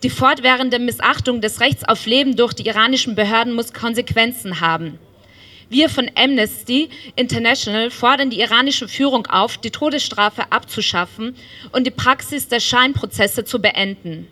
[0.03, 4.97] Die fortwährende Missachtung des Rechts auf Leben durch die iranischen Behörden muss Konsequenzen haben.
[5.71, 11.33] Wir von Amnesty International fordern die iranische Führung auf, die Todesstrafe abzuschaffen
[11.71, 14.27] und die Praxis der Scheinprozesse zu beenden.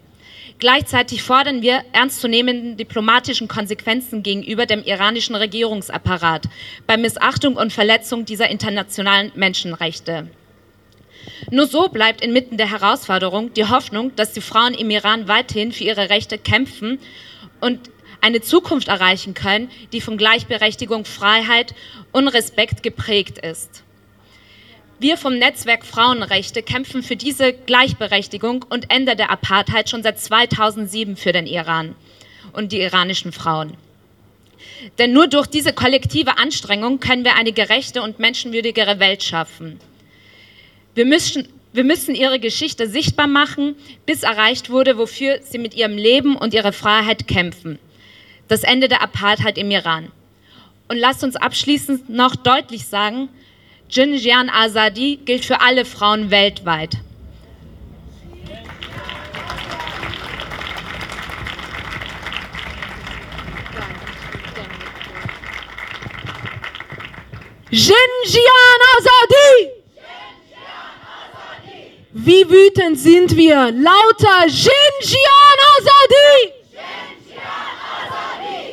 [0.57, 6.49] Gleichzeitig fordern wir ernstzunehmenden diplomatischen Konsequenzen gegenüber dem iranischen Regierungsapparat
[6.85, 10.27] bei Missachtung und Verletzung dieser internationalen Menschenrechte.
[11.51, 15.85] Nur so bleibt inmitten der Herausforderung die Hoffnung, dass die Frauen im Iran weiterhin für
[15.85, 16.99] ihre Rechte kämpfen
[17.61, 17.79] und
[18.21, 21.73] eine Zukunft erreichen können, die von Gleichberechtigung, Freiheit
[22.11, 23.83] und Respekt geprägt ist.
[24.99, 31.15] Wir vom Netzwerk Frauenrechte kämpfen für diese Gleichberechtigung und Ende der Apartheid schon seit 2007
[31.15, 31.95] für den Iran
[32.51, 33.77] und die iranischen Frauen.
[34.97, 39.79] Denn nur durch diese kollektive Anstrengung können wir eine gerechte und menschenwürdigere Welt schaffen.
[40.95, 45.97] Wir müssen, wir müssen ihre Geschichte sichtbar machen, bis erreicht wurde, wofür sie mit ihrem
[45.97, 47.79] Leben und ihrer Freiheit kämpfen.
[48.49, 50.11] Das Ende der Apartheid im Iran.
[50.87, 53.29] Und lasst uns abschließend noch deutlich sagen,
[53.89, 56.97] Jinjian Azadi gilt für alle Frauen weltweit.
[67.69, 69.69] Jinjian Azadi!
[72.13, 73.71] Wie wütend sind wir?
[73.71, 76.58] Lauter Jinjian Azadi!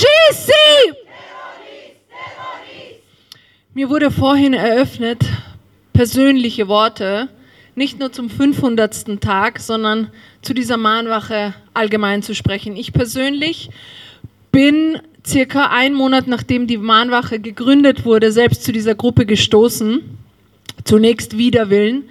[0.00, 0.50] IRGC!
[3.74, 5.24] Mir wurde vorhin eröffnet,
[5.92, 7.28] persönliche Worte,
[7.74, 9.20] nicht nur zum 500.
[9.20, 10.10] Tag, sondern
[10.42, 12.76] zu dieser Mahnwache allgemein zu sprechen.
[12.76, 13.70] Ich persönlich
[14.50, 20.00] bin circa einen Monat nachdem die Mahnwache gegründet wurde, selbst zu dieser Gruppe gestoßen.
[20.84, 22.04] Zunächst Widerwillen,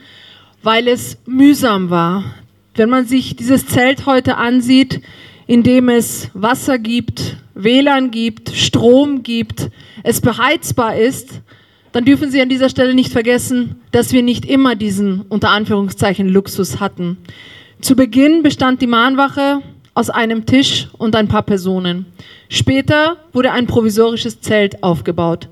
[0.62, 2.36] weil es mühsam war.
[2.76, 5.02] Wenn man sich dieses Zelt heute ansieht,
[5.50, 9.72] in dem es Wasser gibt, WLAN gibt, Strom gibt,
[10.04, 11.42] es beheizbar ist,
[11.92, 16.30] dann dürfen Sie an dieser Stelle nicht vergessen, dass wir nicht immer diesen unter Anführungszeichen
[16.30, 17.18] Luxus hatten.
[17.82, 19.64] Zu Beginn bestand die Mahnwache
[19.96, 22.06] aus einem Tisch und ein paar Personen.
[22.48, 25.50] Später wurde ein provisorisches Zelt aufgebaut.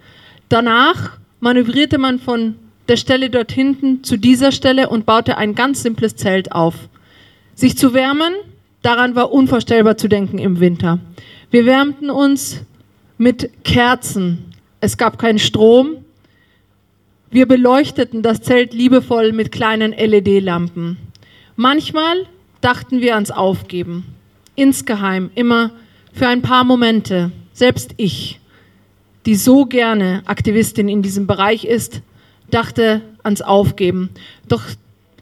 [0.47, 2.53] Danach manövrierte man von
[2.87, 6.75] der Stelle dort hinten zu dieser Stelle und baute ein ganz simples Zelt auf.
[7.55, 8.35] Sich zu wärmen,
[8.88, 10.99] daran war unvorstellbar zu denken im Winter.
[11.51, 12.61] Wir wärmten uns
[13.17, 14.53] mit Kerzen.
[14.79, 16.05] Es gab keinen Strom.
[17.29, 20.95] Wir beleuchteten das Zelt liebevoll mit kleinen LED-Lampen.
[21.57, 22.27] Manchmal
[22.61, 24.05] dachten wir ans Aufgeben.
[24.55, 25.71] Insgeheim, immer
[26.13, 27.33] für ein paar Momente.
[27.51, 28.39] Selbst ich,
[29.25, 32.01] die so gerne Aktivistin in diesem Bereich ist,
[32.51, 34.11] dachte ans Aufgeben.
[34.47, 34.63] Doch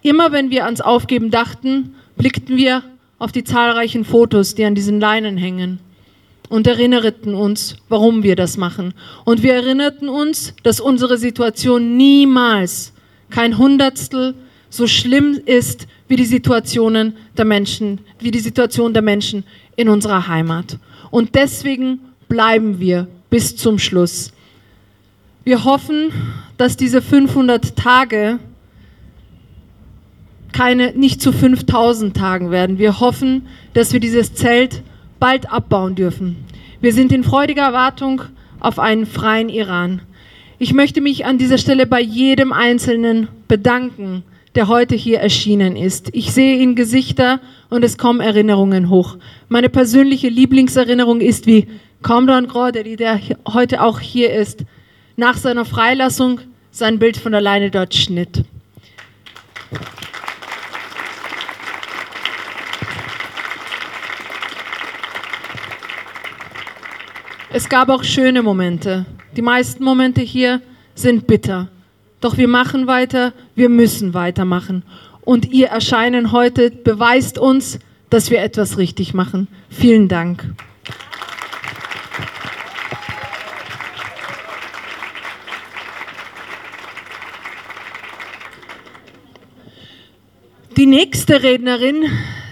[0.03, 2.83] immer wenn wir ans Aufgeben dachten, blickten wir
[3.25, 5.79] auf die zahlreichen Fotos, die an diesen Leinen hängen
[6.47, 8.93] und erinnerten uns, warum wir das machen.
[9.23, 12.93] Und wir erinnerten uns, dass unsere Situation niemals
[13.31, 14.35] kein Hundertstel
[14.69, 19.43] so schlimm ist wie die Situationen der Menschen, wie die Situation der Menschen
[19.75, 20.77] in unserer Heimat.
[21.09, 24.33] Und deswegen bleiben wir bis zum Schluss.
[25.43, 26.11] Wir hoffen,
[26.57, 28.37] dass diese 500 Tage
[30.55, 32.77] keine, nicht zu 5000 Tagen werden.
[32.77, 34.83] Wir hoffen, dass wir dieses Zelt
[35.19, 36.37] bald abbauen dürfen.
[36.79, 38.21] Wir sind in freudiger Erwartung
[38.61, 40.01] auf einen freien Iran.
[40.57, 44.23] Ich möchte mich an dieser Stelle bei jedem Einzelnen bedanken,
[44.55, 46.07] der heute hier erschienen ist.
[46.13, 49.17] Ich sehe in Gesichter und es kommen Erinnerungen hoch.
[49.49, 51.67] Meine persönliche Lieblingserinnerung ist, wie
[52.01, 54.63] Kamran Groderi, der heute auch hier ist,
[55.17, 56.39] nach seiner Freilassung
[56.71, 58.45] sein Bild von alleine dort schnitt.
[67.57, 69.05] Es gab auch schöne Momente.
[69.37, 70.61] Die meisten Momente hier
[70.93, 71.69] sind bitter.
[72.19, 74.83] Doch wir machen weiter, wir müssen weitermachen.
[75.21, 77.79] Und ihr Erscheinen heute beweist uns,
[78.09, 79.47] dass wir etwas richtig machen.
[79.69, 80.43] Vielen Dank.
[90.75, 92.03] Die nächste Rednerin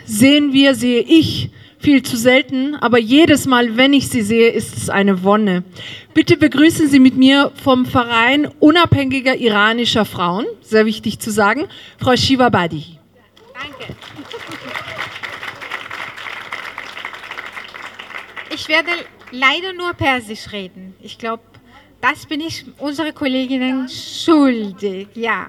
[0.06, 1.50] sehen wir, sehe ich,
[1.83, 5.63] viel zu selten, aber jedes Mal, wenn ich sie sehe, ist es eine Wonne.
[6.15, 11.67] Bitte begrüßen Sie mit mir vom Verein unabhängiger iranischer Frauen, sehr wichtig zu sagen,
[11.99, 12.99] Frau Shiva Badi.
[13.55, 13.95] Danke.
[18.55, 18.91] Ich werde
[19.31, 20.95] leider nur Persisch reden.
[21.01, 21.43] Ich glaube,
[22.01, 25.09] das bin ich unsere Kolleginnen schuldig.
[25.15, 25.47] Ja.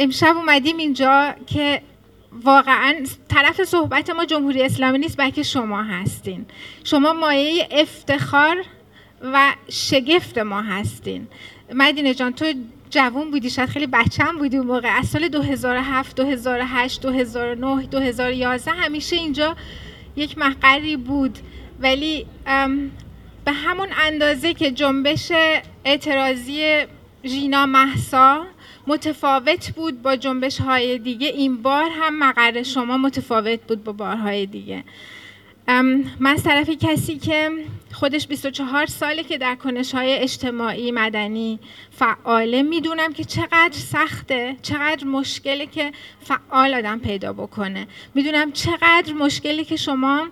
[0.00, 1.82] امشب اومدیم اینجا که
[2.43, 2.95] واقعا
[3.27, 6.45] طرف صحبت ما جمهوری اسلامی نیست بلکه شما هستین.
[6.83, 8.57] شما مایه افتخار
[9.21, 11.27] و شگفت ما هستین.
[11.73, 12.53] مدینه جان تو
[12.89, 14.97] جوون بودی شاید خیلی بچم بودی اون موقع.
[14.97, 19.55] از سال 2007 2008 2009 2011 همیشه اینجا
[20.15, 21.39] یک مقری بود.
[21.79, 22.25] ولی
[23.45, 25.31] به همون اندازه که جنبش
[25.85, 26.85] اعتراضی
[27.25, 28.45] ژینا محسا
[28.87, 31.27] متفاوت بود با جنبش های دیگه.
[31.27, 34.83] این بار هم مقر شما متفاوت بود با بارهای دیگه.
[36.19, 37.51] من از طرف کسی که
[37.93, 41.59] خودش 24 ساله که در کنش های اجتماعی مدنی
[41.91, 47.87] فعاله می‌دونم که چقدر سخته چقدر مشکله که فعال آدم پیدا بکنه.
[48.15, 50.27] می‌دونم چقدر مشکلی که شما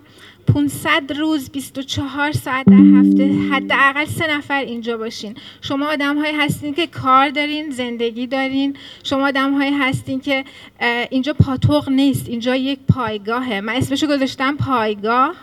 [0.46, 5.34] 500 روز 24 ساعت در هفته حداقل سه نفر اینجا باشین.
[5.60, 8.76] شما آدم هایی هستین که کار دارین زندگی دارین.
[9.04, 10.44] شما آدم هایی هستین که
[11.10, 13.60] اینجا پاتوق نیست اینجا یک پایگاهه.
[13.60, 15.34] من اسمشو گذاشتم پایگاه.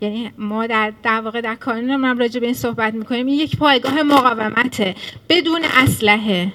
[0.00, 3.26] یعنی ما در در واقع در کانون من راجع به این صحبت می‌کنیم.
[3.26, 4.94] این یک پایگاه مقاومته
[5.28, 6.52] بدون اسلحه.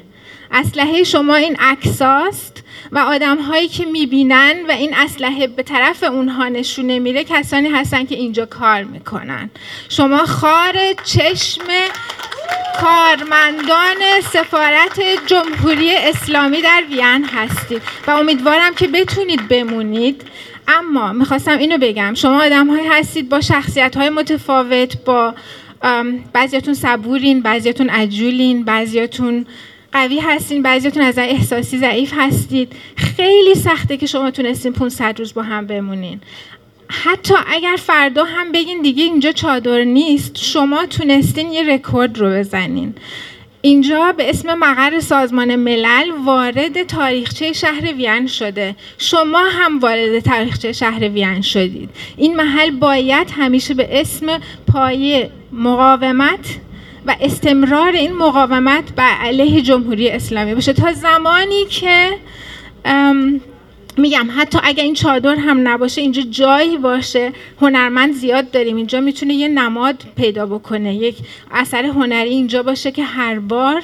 [0.51, 6.47] اسلحه شما این عکساست و آدم هایی که می‌بینن و این اسلحه به طرف اونها
[6.47, 9.49] نشونه میره کسانی هستن که اینجا کار می‌کنن.
[9.89, 11.63] شما خار چشم
[12.81, 20.21] کارمندان سفارت جمهوری اسلامی در وین هستید و امیدوارم که بتونید بمونید.
[20.67, 25.35] اما می‌خواستم اینو بگم شما آدم های هستید با شخصیت های متفاوت با
[26.33, 29.45] بعضیاتون صبورین بعضیاتون عجولین بعضیاتون
[29.91, 32.73] قوی هستین بعضیتون از احساسی ضعیف هستید.
[32.95, 36.19] خیلی سخته که شما تونستین 500 روز با هم بمونین.
[36.89, 42.95] حتی اگر فردا هم بگین دیگه اینجا چادر نیست شما تونستین یه رکورد رو بزنین.
[43.61, 48.75] اینجا به اسم مقر سازمان ملل وارد تاریخچه شهر وین شده.
[48.97, 51.89] شما هم وارد تاریخچه شهر وین شدید.
[52.17, 54.41] این محل باید همیشه به اسم
[54.73, 56.59] پایه مقاومت
[57.07, 60.73] و استمرار این مقاومت بر علیه جمهوری اسلامی باشه.
[60.73, 62.17] تا زمانی که
[63.97, 67.31] میگم حتی اگر این چادر هم نباشه اینجا جایی باشه
[67.61, 68.75] هنرمند زیاد داریم.
[68.75, 70.95] اینجا می‌تونه یه نماد پیدا بکنه.
[70.95, 71.15] یک
[71.51, 73.81] اثر هنری اینجا باشه که هر بار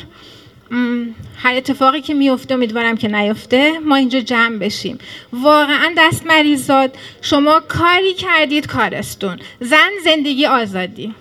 [1.37, 4.97] هر اتفاقی که میفته امیدوارم که نیفته ما اینجا جمع بشیم.
[5.33, 11.13] واقعا دست مریضات شما کاری کردید کارستون زن زندگی آزادی.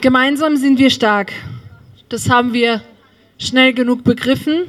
[0.00, 1.32] Gemeinsam sind wir stark.
[2.08, 2.80] Das haben wir
[3.38, 4.64] schnell genug begriffen,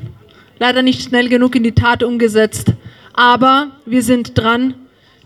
[0.59, 2.73] leider nicht schnell genug in die Tat umgesetzt.
[3.13, 4.75] Aber wir sind dran.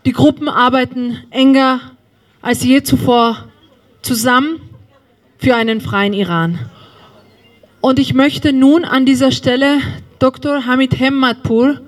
[0.05, 1.79] Die Gruppen arbeiten enger
[2.41, 3.45] als je zuvor
[4.03, 4.61] zusammen
[5.39, 6.59] für einen freien Iran.
[7.81, 9.79] Und ich möchte nun an dieser Stelle
[10.19, 10.67] Dr.
[10.67, 11.81] Hamid Hemmatpur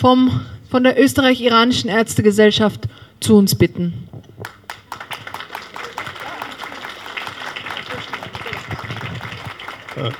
[0.00, 0.40] vom,
[0.70, 2.88] von der Österreich-Iranischen Ärztegesellschaft
[3.20, 4.08] zu uns bitten.
[9.96, 10.10] Äh,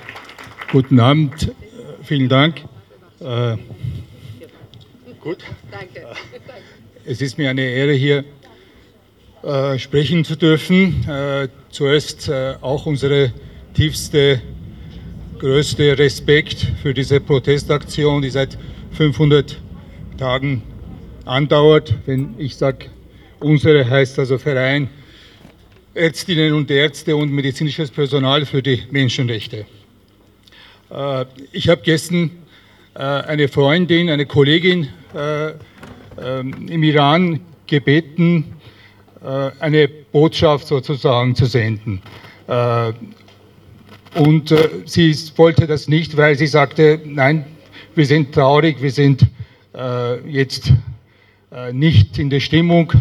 [0.70, 1.52] guten Abend, äh,
[2.02, 2.60] vielen Dank.
[3.20, 3.56] Äh,
[5.18, 5.38] gut.
[5.70, 6.06] Danke.
[7.06, 8.24] Es ist mir eine Ehre, hier
[9.42, 11.08] äh, sprechen zu dürfen.
[11.08, 13.32] Äh, zuerst äh, auch unsere
[13.72, 14.42] tiefste,
[15.38, 18.58] größte Respekt für diese Protestaktion, die seit
[18.92, 19.56] 500
[20.20, 20.62] Tagen
[21.24, 21.94] andauert.
[22.04, 22.86] Wenn ich sage,
[23.40, 24.90] unsere heißt also Verein
[25.94, 29.64] Ärztinnen und Ärzte und medizinisches Personal für die Menschenrechte.
[30.90, 32.30] Äh, ich habe gestern
[32.94, 35.52] äh, eine Freundin, eine Kollegin äh,
[36.22, 38.44] ähm, im Iran gebeten,
[39.60, 42.00] eine Botschaft sozusagen zu senden.
[44.14, 44.54] Und
[44.86, 47.44] sie wollte das nicht, weil sie sagte, nein,
[47.94, 49.26] wir sind traurig, wir sind
[50.26, 50.72] jetzt
[51.72, 52.92] nicht in der Stimmung,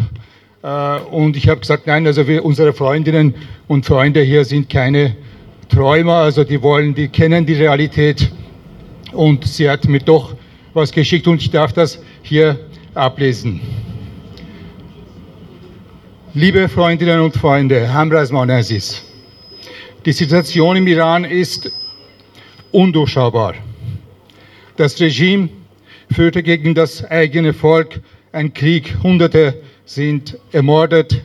[0.62, 3.34] äh, und ich habe gesagt, nein, also wir, unsere Freundinnen
[3.68, 5.16] und Freunde hier sind keine
[5.68, 8.30] Träumer, also die wollen, die kennen die Realität.
[9.12, 10.34] Und sie hat mir doch
[10.74, 12.58] was geschickt und ich darf das hier
[12.94, 13.60] ablesen.
[16.34, 19.02] Liebe Freundinnen und Freunde, Hamras Monazis,
[20.04, 21.72] die Situation im Iran ist
[22.70, 23.54] undurchschaubar.
[24.76, 25.48] Das Regime
[26.12, 28.00] führte gegen das eigene Volk
[28.32, 28.96] einen Krieg.
[29.02, 29.54] Hunderte
[29.84, 31.22] sind ermordet,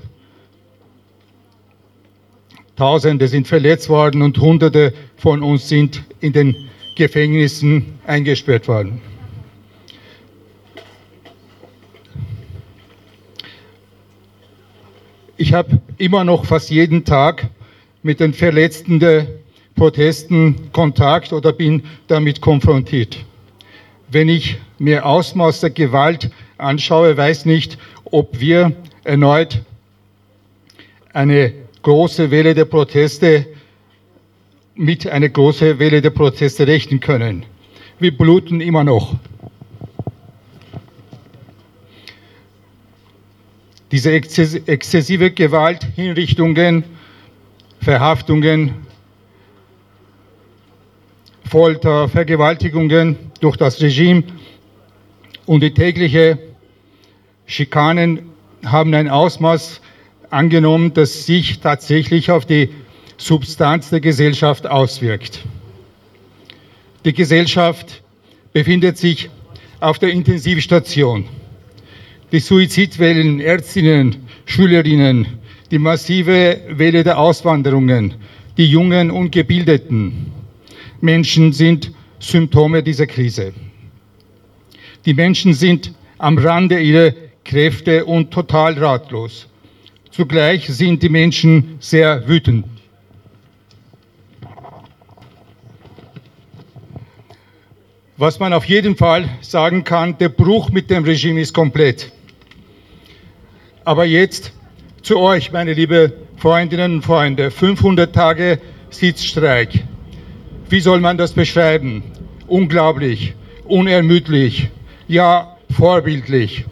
[2.76, 6.56] Tausende sind verletzt worden und Hunderte von uns sind in den
[6.96, 9.02] Gefängnissen eingesperrt worden.
[15.38, 17.48] Ich habe immer noch fast jeden Tag
[18.04, 19.28] mit den Verletzten der
[19.76, 23.18] Protesten Kontakt oder bin damit konfrontiert.
[24.16, 28.72] Wenn ich mir Ausmaß der Gewalt anschaue, weiß nicht, ob wir
[29.04, 29.62] erneut
[31.12, 31.52] eine
[31.82, 33.46] große Welle der Proteste
[34.76, 37.46] mit einer großen Welle der Proteste rechnen können.
[38.00, 39.16] Wir bluten immer noch.
[43.92, 46.86] Diese exzessive Gewalt, Hinrichtungen,
[47.82, 48.76] Verhaftungen,
[51.48, 54.24] Folter, Vergewaltigungen durch das Regime
[55.46, 56.40] und die täglichen
[57.46, 58.30] Schikanen
[58.66, 59.82] haben ein Ausmaß
[60.32, 62.70] angenommen, das sich tatsächlich auf die
[63.18, 65.46] Substanz der Gesellschaft auswirkt.
[67.06, 68.02] Die Gesellschaft
[68.52, 69.30] befindet sich
[69.80, 71.26] auf der Intensivstation
[72.32, 75.26] die Suizidwellen, Ärztinnen, Schülerinnen,
[75.72, 78.16] die massive Welle der Auswanderungen,
[78.58, 80.32] die jungen und gebildeten
[81.02, 83.54] Menschen sind Symptome dieser Krise.
[85.06, 89.48] Die Menschen sind am Rande ihrer Kräfte und total ratlos.
[90.10, 92.66] Zugleich sind die Menschen sehr wütend.
[98.18, 102.14] Was man auf jeden Fall sagen kann, der Bruch mit dem Regime ist komplett.
[103.84, 104.54] Aber jetzt
[105.02, 107.52] zu euch, meine liebe Freundinnen und Freunde.
[107.52, 109.84] 500 Tage Sitzstreik.
[110.68, 112.04] Wie soll man das beschreiben?
[112.48, 113.34] Unglaublich,
[113.66, 114.70] unermüdlich,
[115.08, 116.66] ja vorbildlich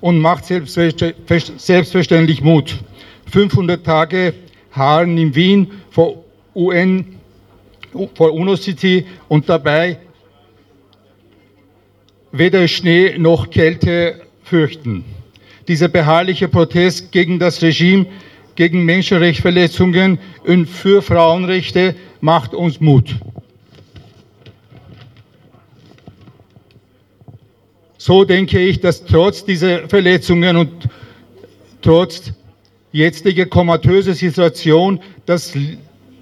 [0.00, 2.76] und macht selbstverständlich Mut.
[3.30, 4.34] 500 Tage
[4.72, 6.24] Haaren in Wien vor
[6.54, 7.16] UN,
[8.14, 9.98] vor UNO-City und dabei
[12.30, 15.04] weder Schnee noch Kälte fürchten.
[15.68, 18.06] Dieser beharrliche Protest gegen das Regime,
[18.56, 23.16] gegen Menschenrechtsverletzungen und für Frauenrechte macht uns Mut.
[28.04, 30.88] So denke ich, dass trotz dieser Verletzungen und
[31.82, 32.32] trotz
[32.90, 35.56] jetziger komatöser Situation das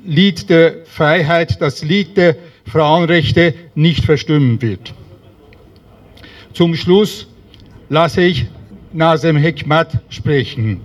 [0.05, 4.93] Lied der Freiheit, das Lied der Frauenrechte nicht verstimmen wird.
[6.53, 7.27] Zum Schluss
[7.89, 8.45] lasse ich
[8.93, 10.83] Nasem Hekmat sprechen.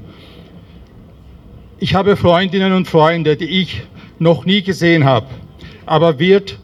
[1.78, 3.82] Ich habe Freundinnen und Freunde, die ich
[4.18, 5.28] noch nie gesehen habe,
[5.86, 6.58] aber wird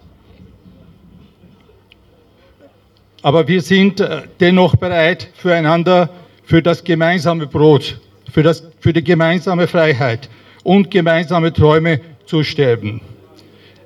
[3.22, 6.08] aber wir sind äh, dennoch bereit füreinander,
[6.44, 7.98] für das gemeinsame Brot,
[8.32, 10.28] für, das, für die gemeinsame Freiheit
[10.62, 13.00] und gemeinsame Träume zu sterben.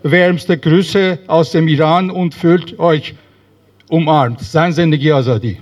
[0.02, 3.14] Wärmste Grüße aus dem Iran und fühlt euch
[3.88, 4.40] umarmt.
[4.40, 5.58] Sein Zendegi Azadi.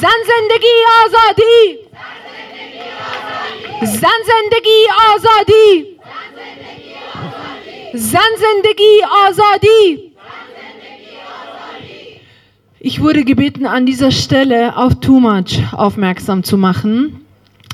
[0.00, 1.78] زن زندگی آزادی
[3.86, 5.91] زن زندگی آزادی
[7.94, 10.08] زن زندگی آزادی
[12.80, 17.26] Ich wurde gebeten, an dieser Stelle auf Too Much aufmerksam zu machen.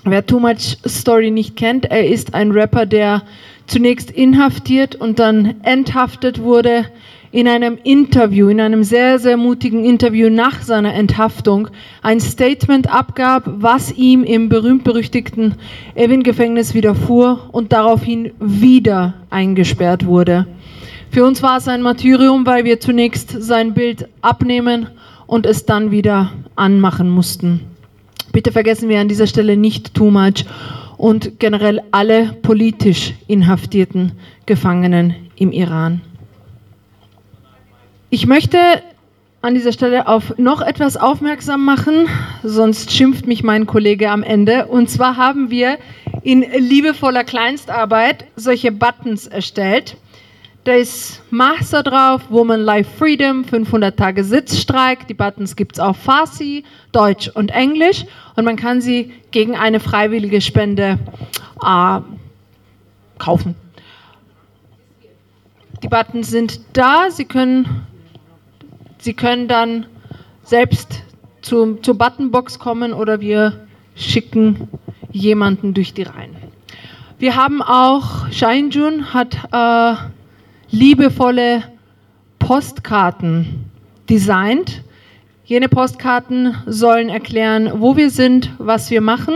[0.05, 3.23] Wer Too Much Story nicht kennt, er ist ein Rapper, der
[3.67, 6.87] zunächst inhaftiert und dann enthaftet wurde,
[7.32, 11.68] in einem Interview, in einem sehr, sehr mutigen Interview nach seiner Enthaftung
[12.02, 15.56] ein Statement abgab, was ihm im berühmt-berüchtigten
[15.96, 20.48] Evin-Gefängnis widerfuhr und daraufhin wieder eingesperrt wurde.
[21.12, 24.88] Für uns war es ein Martyrium, weil wir zunächst sein Bild abnehmen
[25.28, 27.62] und es dann wieder anmachen mussten.
[28.32, 30.46] Bitte vergessen wir an dieser Stelle nicht too much
[30.98, 34.12] und generell alle politisch inhaftierten
[34.46, 36.02] Gefangenen im Iran.
[38.12, 38.58] Ich möchte
[39.44, 42.08] an dieser Stelle auf noch etwas aufmerksam machen,
[42.42, 44.66] sonst schimpft mich mein Kollege am Ende.
[44.66, 45.78] Und zwar haben wir
[46.24, 49.96] in liebevoller Kleinstarbeit solche Buttons erstellt.
[50.64, 55.08] Da ist Master drauf, Woman Life Freedom, 500 Tage Sitzstreik.
[55.08, 58.06] Die Buttons gibt es auf Farsi, Deutsch und Englisch.
[58.36, 60.98] Und man kann sie gegen eine freiwillige Spende
[61.64, 62.00] äh,
[63.20, 63.54] kaufen.
[65.84, 67.12] Die Buttons sind da.
[67.12, 67.86] Sie können
[69.00, 69.86] Sie können dann
[70.44, 71.04] selbst
[71.42, 74.68] zum, zur Buttonbox kommen oder wir schicken
[75.12, 76.36] jemanden durch die Reihen.
[77.18, 79.96] Wir haben auch, Shainjun hat äh,
[80.70, 81.64] liebevolle
[82.40, 83.66] Postkarten
[84.10, 84.84] designt.
[85.46, 89.36] Jene Postkarten sollen erklären, wo wir sind, was wir machen.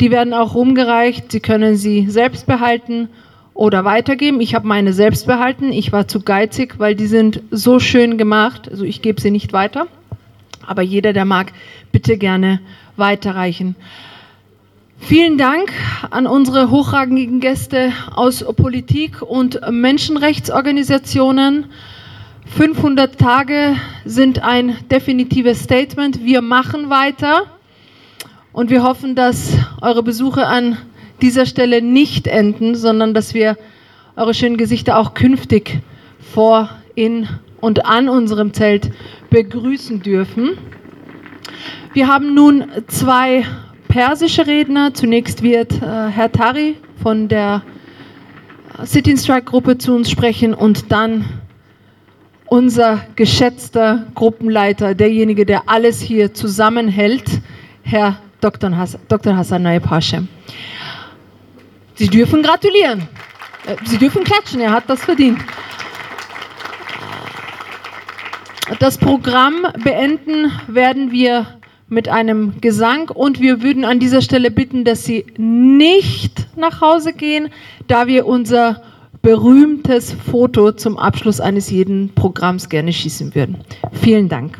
[0.00, 1.30] Die werden auch rumgereicht.
[1.30, 3.08] Sie können sie selbst behalten
[3.54, 4.40] oder weitergeben.
[4.40, 5.72] Ich habe meine selbst behalten.
[5.72, 8.68] Ich war zu geizig, weil die sind so schön gemacht.
[8.68, 9.86] Also ich gebe sie nicht weiter.
[10.66, 11.52] Aber jeder, der mag,
[11.92, 12.60] bitte gerne
[12.96, 13.76] weiterreichen.
[14.98, 15.72] Vielen Dank
[16.10, 21.66] an unsere hochrangigen Gäste aus Politik und Menschenrechtsorganisationen.
[22.56, 26.24] 500 Tage sind ein definitives Statement.
[26.24, 27.42] Wir machen weiter
[28.52, 30.78] und wir hoffen, dass eure Besuche an
[31.20, 33.56] dieser Stelle nicht enden, sondern dass wir
[34.16, 35.80] eure schönen Gesichter auch künftig
[36.32, 37.28] vor, in
[37.60, 38.90] und an unserem Zelt
[39.30, 40.58] begrüßen dürfen.
[41.92, 43.44] Wir haben nun zwei
[43.88, 44.94] persische Redner.
[44.94, 47.62] Zunächst wird äh, Herr Tari von der
[48.82, 51.24] Sit-in Strike Gruppe zu uns sprechen und dann
[52.46, 57.40] unser geschätzter Gruppenleiter, derjenige, der alles hier zusammenhält,
[57.82, 58.70] Herr Dr.
[59.08, 59.36] Dr.
[59.36, 60.28] Hassan Naib Hashem.
[61.94, 63.08] Sie dürfen gratulieren.
[63.66, 65.38] Äh, Sie dürfen klatschen, er hat das verdient.
[68.78, 71.46] Das Programm beenden werden wir
[71.88, 77.12] mit einem Gesang und wir würden an dieser Stelle bitten, dass Sie nicht nach Hause
[77.12, 77.50] gehen,
[77.86, 78.82] da wir unser
[79.22, 83.58] berühmtes Foto zum Abschluss eines jeden Programms gerne schießen würden.
[83.92, 84.58] Vielen Dank.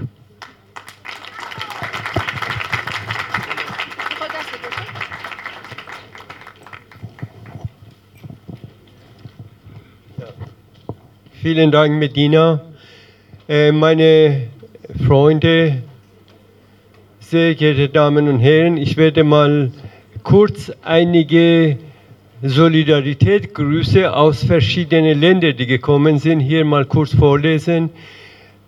[11.44, 12.62] Vielen Dank, Medina.
[13.50, 14.44] Äh, meine
[15.06, 15.82] Freunde,
[17.20, 19.70] sehr geehrte Damen und Herren, ich werde mal
[20.22, 21.76] kurz einige
[22.40, 27.90] Solidaritätsgrüße aus verschiedenen Ländern, die gekommen sind, hier mal kurz vorlesen.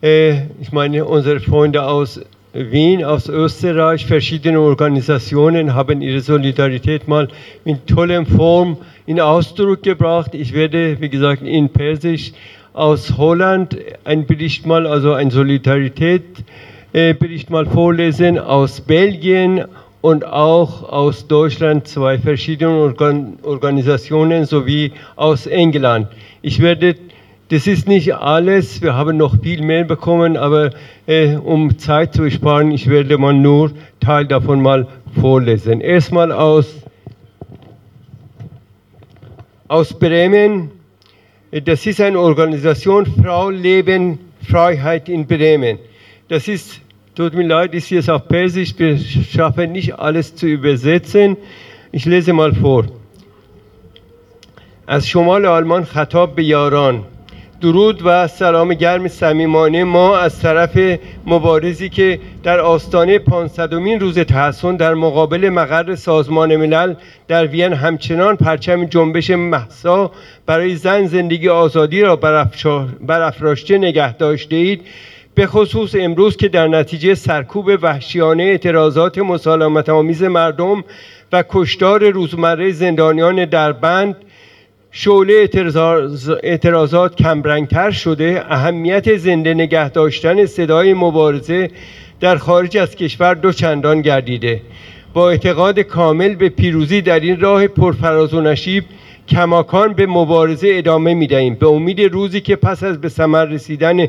[0.03, 2.20] Äh, ich meine, unsere Freunde aus
[2.53, 7.29] Wien, aus Österreich, verschiedene Organisationen haben ihre Solidarität mal
[7.64, 10.35] in toller Form in Ausdruck gebracht.
[10.35, 12.33] Ich werde, wie gesagt, in Persisch
[12.77, 19.64] aus Holland ein Bericht mal, also ein Solidarität-Bericht mal vorlesen, aus Belgien
[20.03, 26.09] und auch aus Deutschland zwei verschiedene Organ Organisationen sowie aus England.
[26.43, 26.97] Ich werde,
[27.49, 30.68] das ist nicht alles, wir haben noch viel mehr bekommen, aber
[31.07, 33.70] äh, um Zeit zu sparen, ich werde mal nur
[34.01, 34.87] Teil davon mal
[35.18, 35.81] vorlesen.
[35.81, 36.74] Erstmal aus,
[39.66, 40.76] aus Bremen
[41.65, 44.19] das ist eine Organisation Frau, Leben,
[44.49, 45.80] Freiheit in Bremen.
[46.30, 46.82] Das ist,
[47.15, 51.36] tut mir leid, ist jetzt auf Persisch, wir schaffen nicht alles zu übersetzen.
[51.91, 52.86] Ich lese mal vor.
[54.88, 57.03] از شمال آلمان خطاب به یاران
[57.66, 64.76] درود و سلام گرم صمیمانه ما از طرف مبارزی که در آستانه 500 روز تحسن
[64.76, 66.94] در مقابل مقر سازمان ملل
[67.28, 70.10] در وین همچنان پرچم جنبش محسا
[70.46, 72.16] برای زن زندگی آزادی را
[73.06, 74.80] برافراشته نگه داشته اید
[75.34, 80.84] به خصوص امروز که در نتیجه سرکوب وحشیانه اعتراضات مسالمت آمیز مردم
[81.32, 84.16] و کشتار روزمره زندانیان در بند
[84.91, 91.70] شعله اعتراض، اعتراضات کمرنگتر شده اهمیت زنده نگه داشتن صدای مبارزه
[92.20, 94.61] در خارج از کشور دو چندان گردیده.
[95.14, 98.84] با اعتقاد کامل به پیروزی در این راه پرفراز و نشیب
[99.28, 104.07] کماکان به مبارزه ادامه می دهیم به امید روزی که پس از به ثمر رسیدن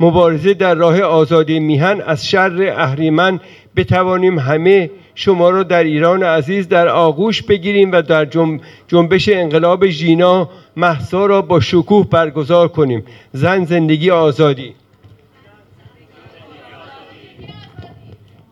[0.00, 3.40] مبارزه در راه آزادی میهن از شر اهریمن
[3.76, 8.24] بتوانیم همه شما را در ایران عزیز در آغوش بگیریم و در
[8.88, 13.04] جنبش انقلاب ژینا محسا را با شکوه برگزار کنیم.
[13.32, 14.74] زن زندگی آزادی.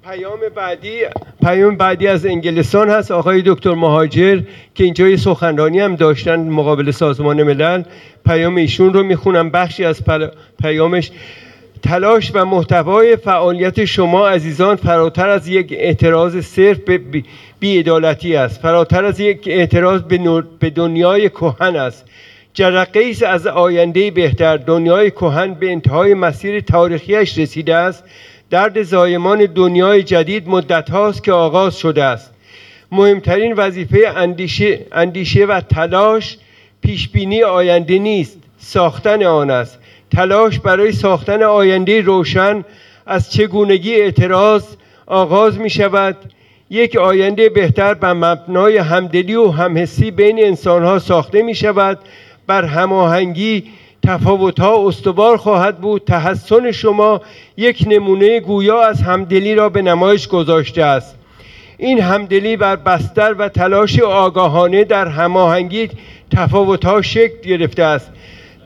[0.04, 1.00] پیام بعدی
[1.42, 3.10] پیام بعدی از انگلستان هست.
[3.10, 4.40] آقای دکتر مهاجر
[4.74, 7.82] که اینجا یه سخنرانی هم داشتن مقابل سازمان ملل.
[8.26, 9.50] پیام ایشون رو می‌خونم.
[9.50, 10.02] بخشی از
[10.62, 11.10] پیامش
[11.82, 17.00] تلاش و محتوای فعالیت شما عزیزان فراتر از یک اعتراض صرف به
[17.60, 18.60] بیعدالتی است.
[18.60, 20.02] فراتر از یک اعتراض
[20.60, 22.04] به دنیای کهن است.
[22.54, 24.56] جرقه از آینده بهتر.
[24.56, 28.04] دنیای کهن به انتهای مسیر تاریخیش رسیده است.
[28.50, 32.34] درد زایمان دنیای جدید مدت هاست که آغاز شده است.
[32.92, 36.38] مهمترین وظیفه اندیشه, اندیشه و تلاش
[36.82, 38.38] پیشبینی آینده نیست.
[38.58, 39.78] ساختن آن است.
[40.10, 42.64] تلاش برای ساختن آینده روشن
[43.06, 44.64] از چگونگی اعتراض
[45.06, 46.16] آغاز می شود
[46.70, 51.98] یک آینده بهتر بر مبنای همدلی و همحسی بین انسانها ساخته می شود
[52.46, 53.64] بر هماهنگی
[54.06, 56.04] تفاوتها استوار خواهد بود.
[56.04, 57.20] تحسن شما
[57.56, 61.16] یک نمونه گویا از همدلی را به نمایش گذاشته است.
[61.78, 65.90] این همدلی بر بستر و تلاش آگاهانه در هماهنگی
[66.36, 68.10] تفاوتها شکل گرفته است.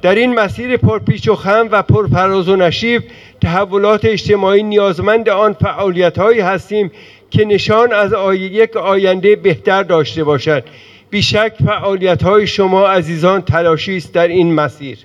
[0.02, 3.02] در این مسیر پرپیچ و خم و پرفراز و نشیب
[3.40, 6.90] تحولات اجتماعی نیازمند آن فعالیت هایی هستیم
[7.30, 8.38] که نشان از آی...
[8.38, 10.64] یک آینده بهتر داشته باشد.
[11.10, 14.98] بیشک فعالیت های شما عزیزان تلاشی است در این مسیر.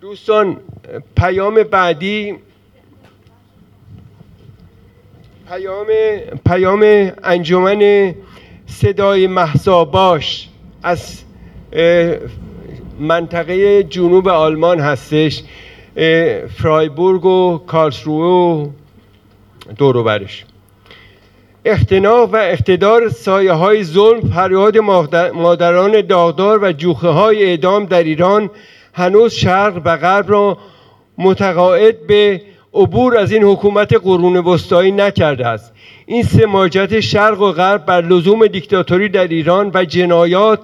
[0.00, 0.56] دوستان
[1.16, 2.34] پیام بعدی
[5.48, 5.86] پیام
[6.46, 8.14] پیام انجمن
[8.66, 10.49] صدای محساباش
[10.82, 11.22] از
[13.00, 15.42] منطقه جنوب آلمان هستش
[16.58, 18.68] فرایبورگ و کارلسروه و
[19.78, 20.44] دوروبرش.
[21.64, 24.78] اختناق و اقتدار سایه های ظلم فریاد
[25.34, 28.50] مادران داغدار و جوخه های اعدام در ایران
[28.92, 30.58] هنوز شرق و غرب را
[31.18, 32.42] متقاعد به
[32.74, 35.72] عبور از این حکومت قرون وسطایی نکرده است.
[36.10, 40.60] این سماجت شرق و غرب بر لزوم دیکتاتوری در ایران و جنایات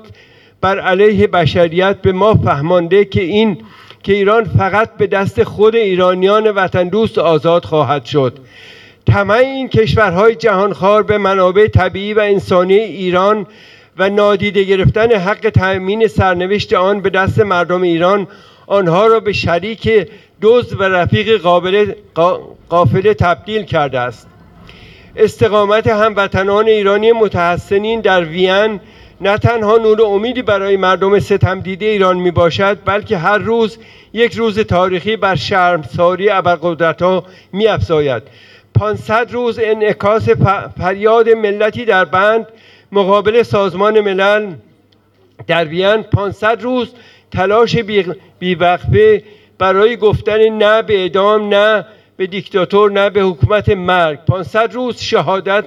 [0.61, 3.59] بر علیه بشریت به ما فهمانده که این
[4.03, 8.39] که ایران فقط به دست خود ایرانیان وطن دوست آزاد خواهد شد.
[9.07, 13.47] طمع این کشورهای جهانخوار به منابع طبیعی و انسانی ایران
[13.99, 18.29] و نادیده گرفتن حق تأمین سرنوشت آن به دست مردم ایران
[18.67, 20.09] آنها را به شریک
[20.43, 21.93] دزد و رفیق قابل
[22.69, 24.29] قافله تبدیل کرده است.
[25.19, 28.81] استقامت هموطنان ایرانی متحسنین در وین
[29.21, 33.79] نه تنها نور امیدی برای مردم ستم دیده ایران می باشد بلکه هر روز
[34.13, 38.23] یک روز تاریخی بر شرمساری ابرقدرت ها می افزاید
[38.75, 40.29] 500 روز انعکاس
[40.79, 42.47] فریاد ملتی در بند
[42.93, 44.55] مقابل سازمان ملل
[45.47, 46.95] در وین 500 روز
[47.31, 47.77] تلاش
[48.39, 49.23] بیوقفه
[49.59, 51.85] برای گفتن نه به اعدام نه
[52.17, 54.19] به دیکتاتور نه به حکومت مرگ.
[54.25, 55.65] 500 روز شهادت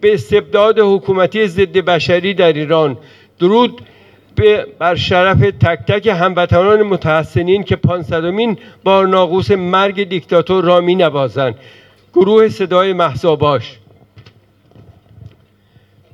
[0.00, 2.98] به استبداد حکومتی ضد بشری در ایران.
[3.38, 3.82] درود
[4.34, 10.94] به بر شرف تک تک هموطنان متحسنین که پانصدمین بار ناقوس مرگ دیکتاتور را می
[10.94, 11.54] نوازند.
[12.14, 13.78] گروه صدای محساباش.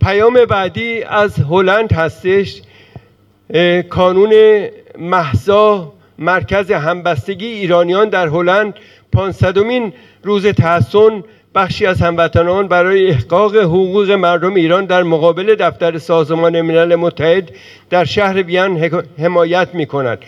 [0.00, 2.62] پیام بعدی از هلند هستش.
[3.88, 4.32] کانون
[4.98, 8.74] محسا مرکز همبستگی ایرانیان در هلند
[9.18, 9.92] پانصدمین
[10.22, 16.94] روز تحسن بخشی از هموطنان برای احقاق حقوق مردم ایران در مقابل دفتر سازمان ملل
[16.94, 17.50] متحد
[17.90, 20.18] در شهر وین حمایت می کند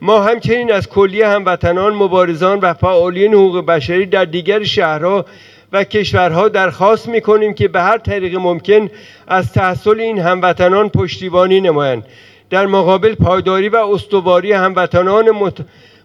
[0.00, 5.24] ما همچنین از کلیه هموطنان مبارزان و فعالین حقوق بشری در دیگر شهرها
[5.72, 8.90] و کشورها درخواست می کنیم که به هر طریق ممکن
[9.28, 12.04] از تحصل این هموطنان پشتیبانی نمایند.
[12.50, 15.58] در مقابل پایداری و استواری هموطنان مت...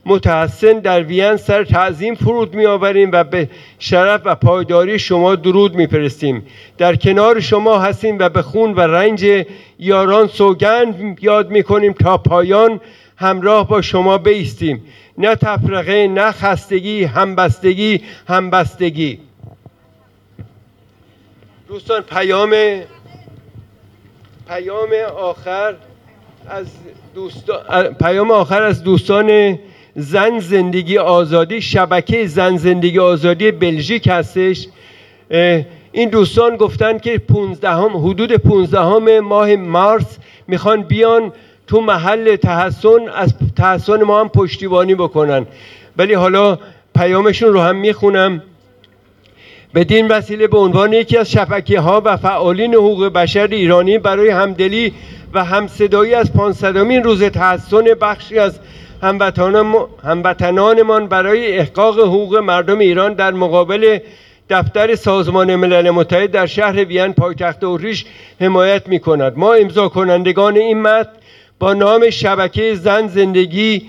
[0.05, 3.49] متحسن در وین سر تعظیم فرود می آوریم و به
[3.79, 6.45] شرف و پایداری شما درود می فرستیم
[6.77, 9.45] در کنار شما هستیم و به خون و رنج
[9.79, 12.79] یاران سوگند یاد می کنیم تا پایان
[13.17, 14.85] همراه با شما بیستیم.
[15.17, 19.19] نه تفرقه نه خستگی همبستگی همبستگی.
[21.67, 22.53] دوستان پیام
[24.47, 25.75] پیام آخر
[26.47, 26.67] از
[27.15, 29.59] دوستان پیام آخر از دوستان
[29.95, 34.67] زن زندگی آزادی شبکه زن زندگی آزادی بلژیک هستش.
[35.91, 40.17] این دوستان گفتن که 15 هم حدود 15 هم ماه مارس
[40.47, 41.31] می‌خوان بیان
[41.67, 45.45] تو محل تحسن از تحسن ما هم پشتیبانی بکنن.
[45.97, 46.59] ولی حالا
[46.95, 48.43] پیامشون رو هم می‌خونم.
[49.75, 54.93] بدین وسیله به عنوان یکی از شبکه ها و فعالین حقوق بشر ایرانی برای همدلی
[55.35, 58.59] و همصدایی از پانصدمین روز تحسن بخشی از
[60.03, 63.99] هموطنانمان برای احقاق حقوق مردم ایران در مقابل
[64.49, 68.05] دفتر سازمان ملل متحد در شهر وین پایتخت اوریش
[68.41, 71.09] حمایت می کند ما امضا کنندگان این متن
[71.59, 73.81] با نام شبکه زن زندگی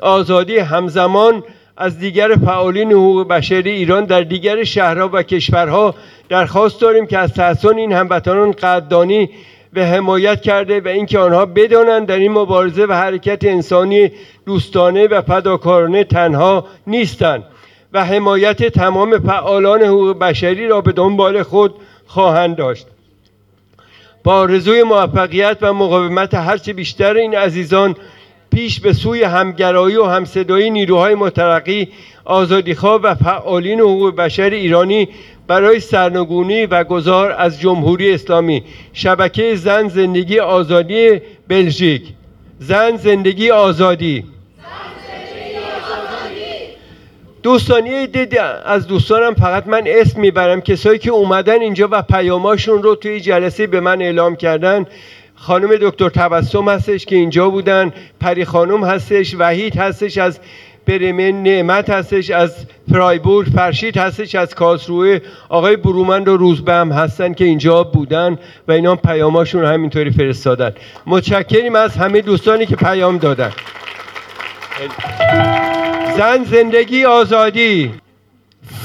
[0.00, 1.42] آزادی همزمان
[1.76, 5.94] از دیگر فعالین حقوق بشری ایران در دیگر شهرها و کشورها
[6.28, 9.30] درخواست داریم که از تحسن این هموطنان قدردانی
[9.76, 14.10] به حمایت کرده و اینکه آنها بدانند در این مبارزه و حرکت انسانی
[14.46, 17.44] دوستانه و فداکارانه تنها نیستند
[17.92, 21.74] و حمایت تمام فعالان حقوق بشری را به دنبال خود
[22.06, 22.86] خواهند داشت.
[24.24, 27.96] با آرزوی موفقیت و مقاومت هرچه بیشتر این عزیزان
[28.50, 31.88] پیش به سوی همگرایی و همصدایی نیروهای مترقی
[32.24, 35.08] آزادیخواه و فعالین حقوق بشر ایرانی
[35.46, 38.64] برای سرنگونی و گذار از جمهوری اسلامی.
[38.92, 42.02] شبکه زن زندگی آزادی بلژیک.
[42.58, 44.24] زن زندگی آزادی.
[47.42, 50.60] دوستانی دید از دوستانم فقط من اسم می‌برم.
[50.60, 54.86] کسایی که اومدن اینجا و پیاماشون رو توی جلسه به من اعلام کردن
[55.36, 60.40] خانم دکتر تبسم هستش که اینجا بودن پری خانم هستش وحید هستش از
[60.86, 62.54] برمن نعمت هستش از
[62.92, 65.18] فرایبورگ فرشید هستش از کاسروه
[65.48, 70.72] آقای برومند و روزبه هم هستن که اینجا بودن و اینا پیاماشون همینطوری فرستادن
[71.06, 73.52] متشکریم از همه دوستانی که پیام دادن
[76.16, 77.92] زن زندگی آزادی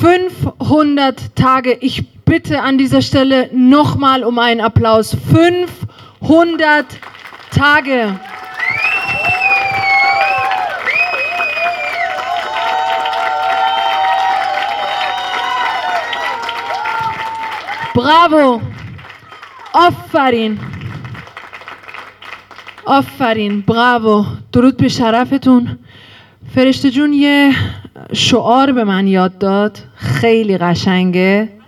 [0.02, 1.78] 500 Tage.
[1.82, 5.16] Ich bitte an dieser Stelle nochmal um einen Applaus.
[5.16, 5.68] 500
[7.52, 8.20] Tage.
[17.96, 18.62] Bravo.
[19.74, 20.60] آفرین
[22.86, 25.80] آفرین براو درود به شرفتون
[26.56, 27.54] فرشته جون یه
[28.14, 31.61] شعار به من یاد داد خیلی قشنگه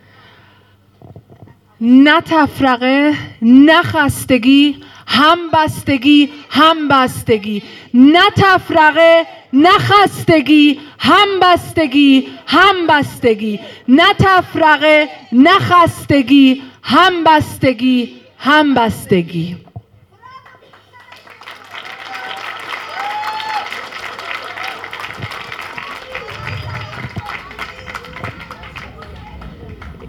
[1.85, 4.75] نه تفرقه نه خستگی
[5.07, 7.63] همبستگی همبستگی
[7.93, 19.62] نه تفرقه نه خستگی همبستگی همبستگی نه تفرقه نه خستگی همبستگی همبستگی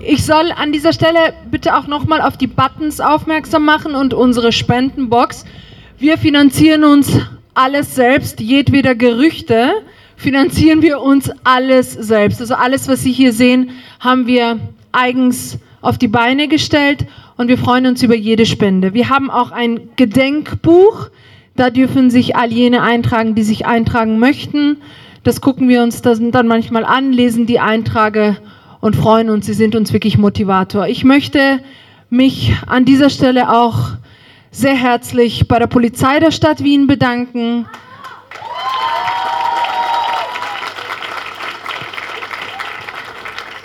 [0.07, 4.53] Ich soll an dieser Stelle bitte auch nochmal auf die Buttons aufmerksam machen und unsere
[4.53, 5.47] Spendenbox.
[5.99, 7.19] Wir finanzieren uns
[7.55, 9.73] alles selbst, jedweder Gerüchte
[10.17, 12.41] finanzieren wir uns alles selbst.
[12.41, 14.59] Also alles, was Sie hier sehen, haben wir
[14.93, 18.93] eigens auf die Beine gestellt und wir freuen uns über jede Spende.
[18.93, 21.09] Wir haben auch ein Gedenkbuch,
[21.57, 24.77] da dürfen sich all jene eintragen, die sich eintragen möchten.
[25.23, 28.37] Das gucken wir uns dann manchmal an, lesen die Einträge
[28.85, 29.47] und freuen uns.
[29.47, 30.87] Sie sind uns wirklich Motivator.
[30.89, 31.61] Ich möchte
[32.11, 33.93] mich an dieser Stelle auch
[34.51, 37.65] sehr herzlich bei der Polizei der Stadt Wien bedanken.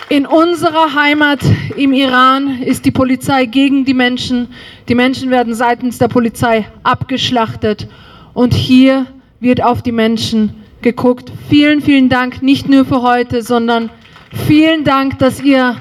[0.08, 1.40] In unserer Heimat
[1.76, 4.48] im Iran ist die Polizei gegen die Menschen.
[4.88, 7.88] Die Menschen werden seitens der Polizei abgeschlachtet.
[8.32, 9.04] Und hier
[9.38, 11.30] wird auf die Menschen geguckt.
[11.50, 13.90] Vielen, vielen Dank, nicht nur für heute, sondern
[14.32, 15.76] Vielen Dank, dass ihr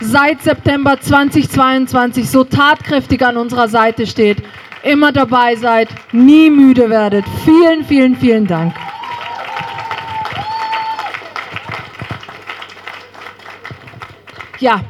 [0.00, 4.38] seit September 2022 so tatkräftig an unserer Seite steht,
[4.82, 7.24] immer dabei seid, nie müde werdet.
[7.44, 8.74] Vielen, vielen, vielen Dank.
[14.58, 14.82] Ja,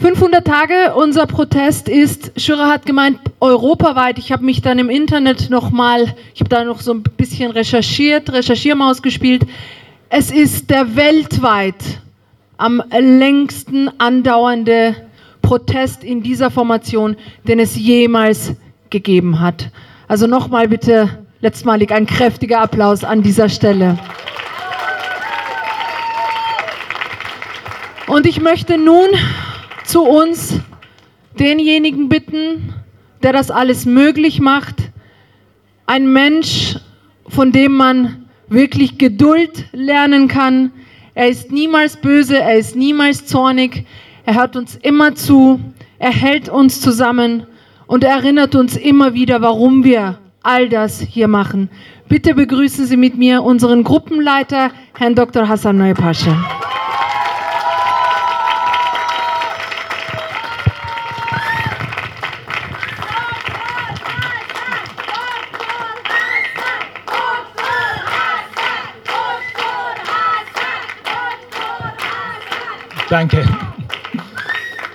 [0.00, 4.18] 500 Tage, unser Protest ist, Schürer hat gemeint, europaweit.
[4.18, 8.32] Ich habe mich dann im Internet nochmal, ich habe da noch so ein bisschen recherchiert,
[8.32, 9.42] Recherchiermaus gespielt.
[10.08, 12.00] Es ist der weltweit
[12.60, 14.94] am längsten andauernde
[15.40, 17.16] Protest in dieser Formation,
[17.48, 18.54] den es jemals
[18.90, 19.70] gegeben hat.
[20.08, 23.98] Also nochmal bitte letztmalig ein kräftiger Applaus an dieser Stelle.
[28.06, 29.08] Und ich möchte nun
[29.84, 30.60] zu uns
[31.38, 32.74] denjenigen bitten,
[33.22, 34.90] der das alles möglich macht,
[35.86, 36.76] ein Mensch,
[37.26, 40.72] von dem man wirklich Geduld lernen kann,
[41.20, 43.84] er ist niemals böse, er ist niemals zornig,
[44.24, 45.60] er hört uns immer zu,
[45.98, 47.42] er hält uns zusammen
[47.86, 51.68] und er erinnert uns immer wieder, warum wir all das hier machen.
[52.08, 55.46] Bitte begrüßen Sie mit mir unseren Gruppenleiter, Herrn Dr.
[55.46, 56.34] Hassan Neupasche.
[73.09, 73.43] Danke.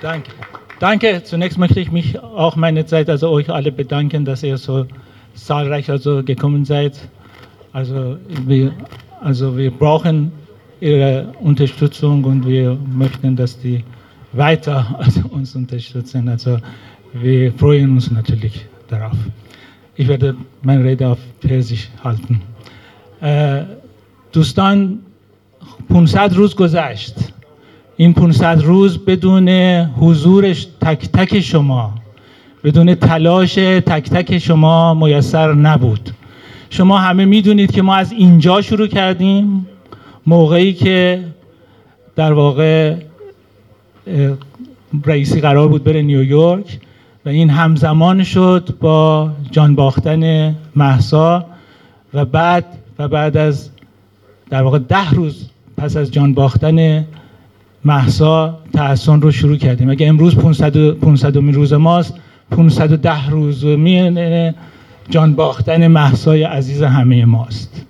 [0.02, 0.30] Danke.
[0.78, 1.22] Danke.
[1.24, 4.86] Zunächst möchte ich mich auch meine Zeit, also euch alle bedanken, dass ihr so
[5.34, 6.96] zahlreich also gekommen seid.
[7.72, 8.72] Also wir,
[9.20, 10.32] also wir brauchen
[10.80, 13.84] Ihre Unterstützung und wir möchten, dass die
[14.32, 16.28] weiter also uns unterstützen.
[16.28, 16.58] Also
[17.12, 19.16] wir freuen uns natürlich darauf.
[19.96, 22.40] Ich werde meine Rede auf Persisch halten.
[24.32, 25.02] دوستان
[25.88, 27.32] 500 روز گذشت
[27.97, 29.49] این 500 روز بدون
[29.99, 31.93] حضور تک تک شما
[32.63, 36.09] بدون تلاش تک تک شما میسر نبود.
[36.69, 39.67] شما همه می‌دونید که ما از اینجا شروع کردیم.
[40.27, 41.23] موقعی که
[42.15, 42.95] در واقع
[45.05, 46.79] رئیسی قرار بود بره نیویورک
[47.25, 51.45] و این همزمان شد با جان باختن محسا
[52.13, 52.65] و بعد
[52.99, 53.69] و بعد از
[54.49, 57.05] در واقع ده روز پس از جان باختن
[57.85, 59.89] محسا تحسن رو شروع کردیم.
[59.89, 62.13] اگه امروز 500 500 روز ماست
[62.51, 63.65] 510 روز
[65.09, 67.85] جان باختن محسای عزیز همه ماست.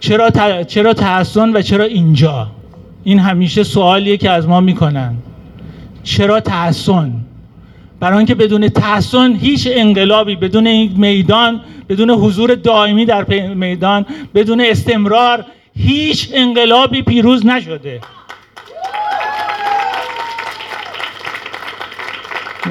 [0.00, 0.30] چرا
[0.64, 2.46] چرا تحسن و چرا اینجا؟
[3.04, 5.14] این همیشه سوالیه که از ما می‌کنن.
[6.02, 7.12] چرا تحسن؟
[8.00, 14.60] برای اینکه بدون تحسن هیچ انقلابی بدون این میدان بدون حضور دائمی در میدان بدون
[14.60, 15.44] استمرار
[15.76, 18.00] هیچ انقلابی پیروز نشده.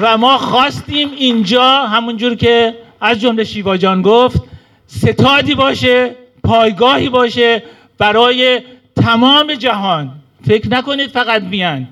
[0.00, 4.42] و ما خواستیم اینجا همونجور که از جمله شیوا جان گفت
[4.86, 6.10] ستادی باشه
[6.44, 7.62] پایگاهی باشه
[7.98, 8.60] برای
[8.96, 10.10] تمام جهان.
[10.46, 11.88] فکر نکنید فقط بیان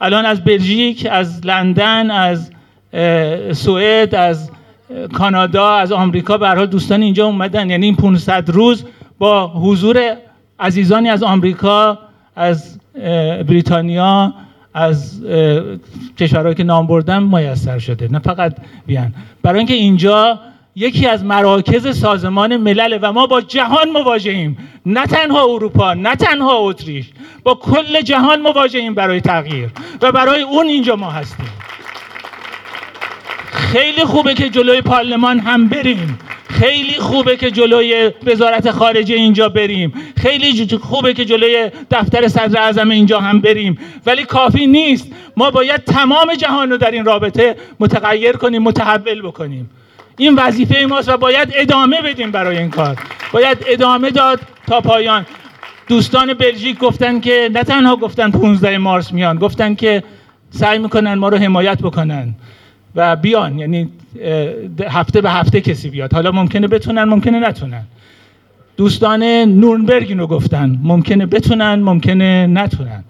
[0.00, 2.50] الان از بلژیک از لندن از
[3.52, 4.50] سوئد از
[5.12, 7.70] کانادا از آمریکا به حال دوستان اینجا اومدن.
[7.70, 8.84] یعنی این 500 روز
[9.18, 10.16] با حضور
[10.60, 11.98] عزیزانی از آمریکا
[12.36, 12.78] از
[13.48, 14.34] بریتانیا
[14.78, 15.22] از
[16.18, 18.56] کشورهایی که نام بردم میسر شده نه فقط
[18.86, 20.40] بیان برای اینکه اینجا
[20.76, 26.56] یکی از مراکز سازمان ملل و ما با جهان مواجهیم نه تنها اروپا نه تنها
[26.56, 27.10] اتریش
[27.42, 29.70] با کل جهان مواجهیم برای تغییر
[30.02, 31.46] و برای اون اینجا ما هستیم.
[33.52, 36.18] خیلی خوبه که جلوی پارلمان هم بریم.
[36.58, 39.92] خیلی خوبه که جلوی وزارت خارجه اینجا بریم.
[40.16, 43.78] خیلی خوبه که جلوی دفتر صدر اعظم اینجا هم بریم.
[44.06, 45.12] ولی کافی نیست.
[45.36, 49.70] ما باید تمام جهان رو در این رابطه متغیر کنیم متحول بکنیم.
[50.16, 52.96] این وظیفه ماست و باید ادامه بدیم برای این کار.
[53.32, 55.26] باید ادامه داد تا پایان.
[55.88, 60.02] دوستان بلژیک گفتن که نه تنها گفتن 15 مارس میان گفتن که
[60.50, 62.34] سعی می‌کنن ما رو حمایت بکنن.
[62.94, 63.58] و بیان.
[63.58, 63.88] یعنی
[64.88, 66.12] هفته به هفته کسی بیاد.
[66.12, 67.82] حالا ممکنه بتونن ممکنه نتونن.
[68.76, 70.78] دوستان نورنبرگ اینو گفتن.
[70.82, 73.04] ممکنه بتونن ممکنه نتونن.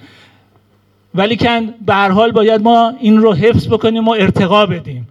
[1.15, 5.09] ولی کن به هر حال باید ما این رو حفظ بکنیم و ارتقا بدیم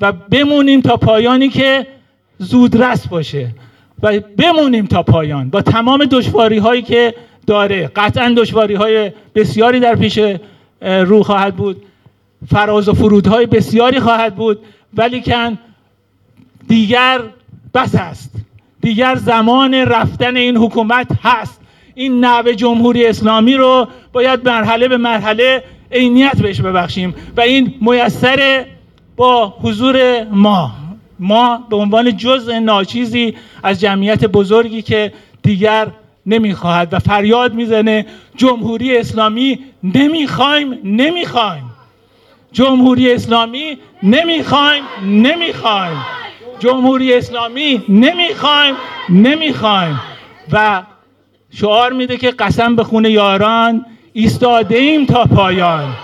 [0.00, 1.86] و بمونیم تا پایانی که
[2.38, 3.50] زودرس باشه.
[4.02, 5.50] و بمونیم تا پایان.
[5.50, 7.14] با تمام دشواری هایی که
[7.46, 7.90] داره.
[7.96, 10.18] قطعا دشواری های بسیاری در پیش
[10.82, 11.82] رو خواهد بود.
[12.48, 14.58] فراز و فرودهای بسیاری خواهد بود
[14.94, 15.58] ولی کن
[16.68, 17.20] دیگر
[17.74, 18.30] بس است.
[18.80, 21.60] دیگر زمان رفتن این حکومت هست.
[21.94, 28.66] این نوع جمهوری اسلامی رو باید مرحله به مرحله عینیت بهش ببخشیم و این میسر
[29.16, 30.70] با حضور ما.
[31.18, 35.12] ما به عنوان جزء ناچیزی از جمعیت بزرگی که
[35.42, 35.86] دیگر
[36.26, 41.69] نمی‌خواهد و فریاد می‌زنه جمهوری اسلامی نمی‌خوایم نمی‌خوایم.
[42.52, 45.96] جمهوری اسلامی نمی‌خوایم نمی‌خوایم.
[46.58, 48.76] جمهوری اسلامی نمی‌خوایم
[49.08, 50.00] نمی‌خوایم.
[50.52, 50.82] و
[51.52, 55.96] شعار میده که قسم به خون یاران ایستاده ایم تا پایان.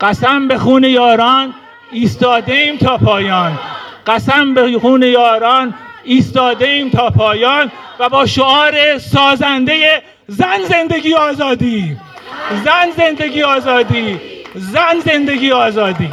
[0.00, 1.54] قسم به خون یاران
[1.92, 3.58] ایستاده ایم تا پایان.
[4.06, 5.74] قسم به خون یاران
[6.04, 7.72] ایستاده ایم تا پایان.
[7.98, 11.96] و با شعار سازنده زن زندگی آزادی.
[12.64, 14.20] زن زندگی آزادی.
[14.58, 16.10] زن زندگی آزادی.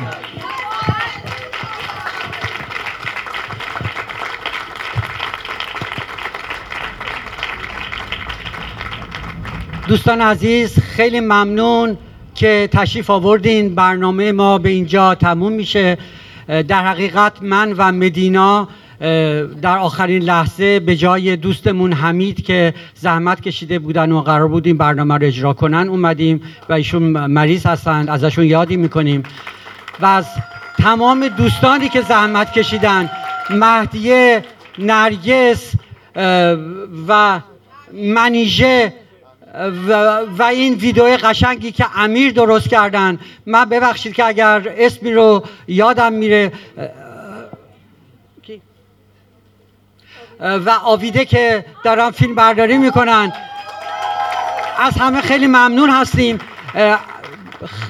[9.87, 11.97] دوستان عزیز خیلی ممنون
[12.35, 13.75] که تشریف آوردین.
[13.75, 15.97] برنامه ما به اینجا تموم میشه.
[16.47, 18.67] در حقیقت من و مدینا
[19.61, 25.17] در آخرین لحظه به جای دوستمون حمید که زحمت کشیده بودن و قرار بودیم برنامه
[25.17, 29.23] رو اجرا کنن اومدیم و ایشون مریض هستند ازشون یادی می‌کنیم.
[29.99, 30.25] و از
[30.77, 33.09] تمام دوستانی که زحمت کشیدن
[33.49, 34.43] مهدیه
[34.79, 35.71] نرگس
[37.07, 37.39] و
[37.93, 38.93] منیژه
[39.87, 43.19] و, و این ویدیو قشنگی که امیر درست کردن.
[43.45, 46.51] من ببخشید که اگر اسمی رو یادم میره
[50.43, 53.33] و آویده که دارن فیلم برداری می‌کنن.
[54.79, 56.39] از همه خیلی ممنون هستیم.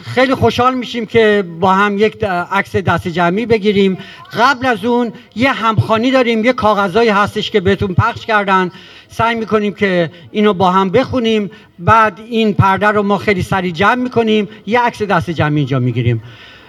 [0.06, 3.98] خیلی خوشحال میشیم که با هم یک عکس دست جمعی بگیریم.
[4.40, 8.72] قبل از اون یه همخانی داریم یه کاغذایی هستش که بهتون پخش کردن.
[9.10, 11.52] سعی می‌کنیم که اینو با هم بخونیم.
[11.80, 14.50] بعد این پرده رو ما خیلی سریع جمع می‌کنیم.
[14.66, 16.24] یه عکس دست جمعی اینجا می‌گیریم.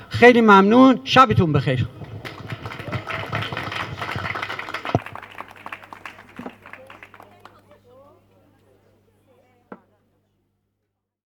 [0.08, 1.00] خیلی ممنون.
[1.04, 1.86] شبتون بخیر.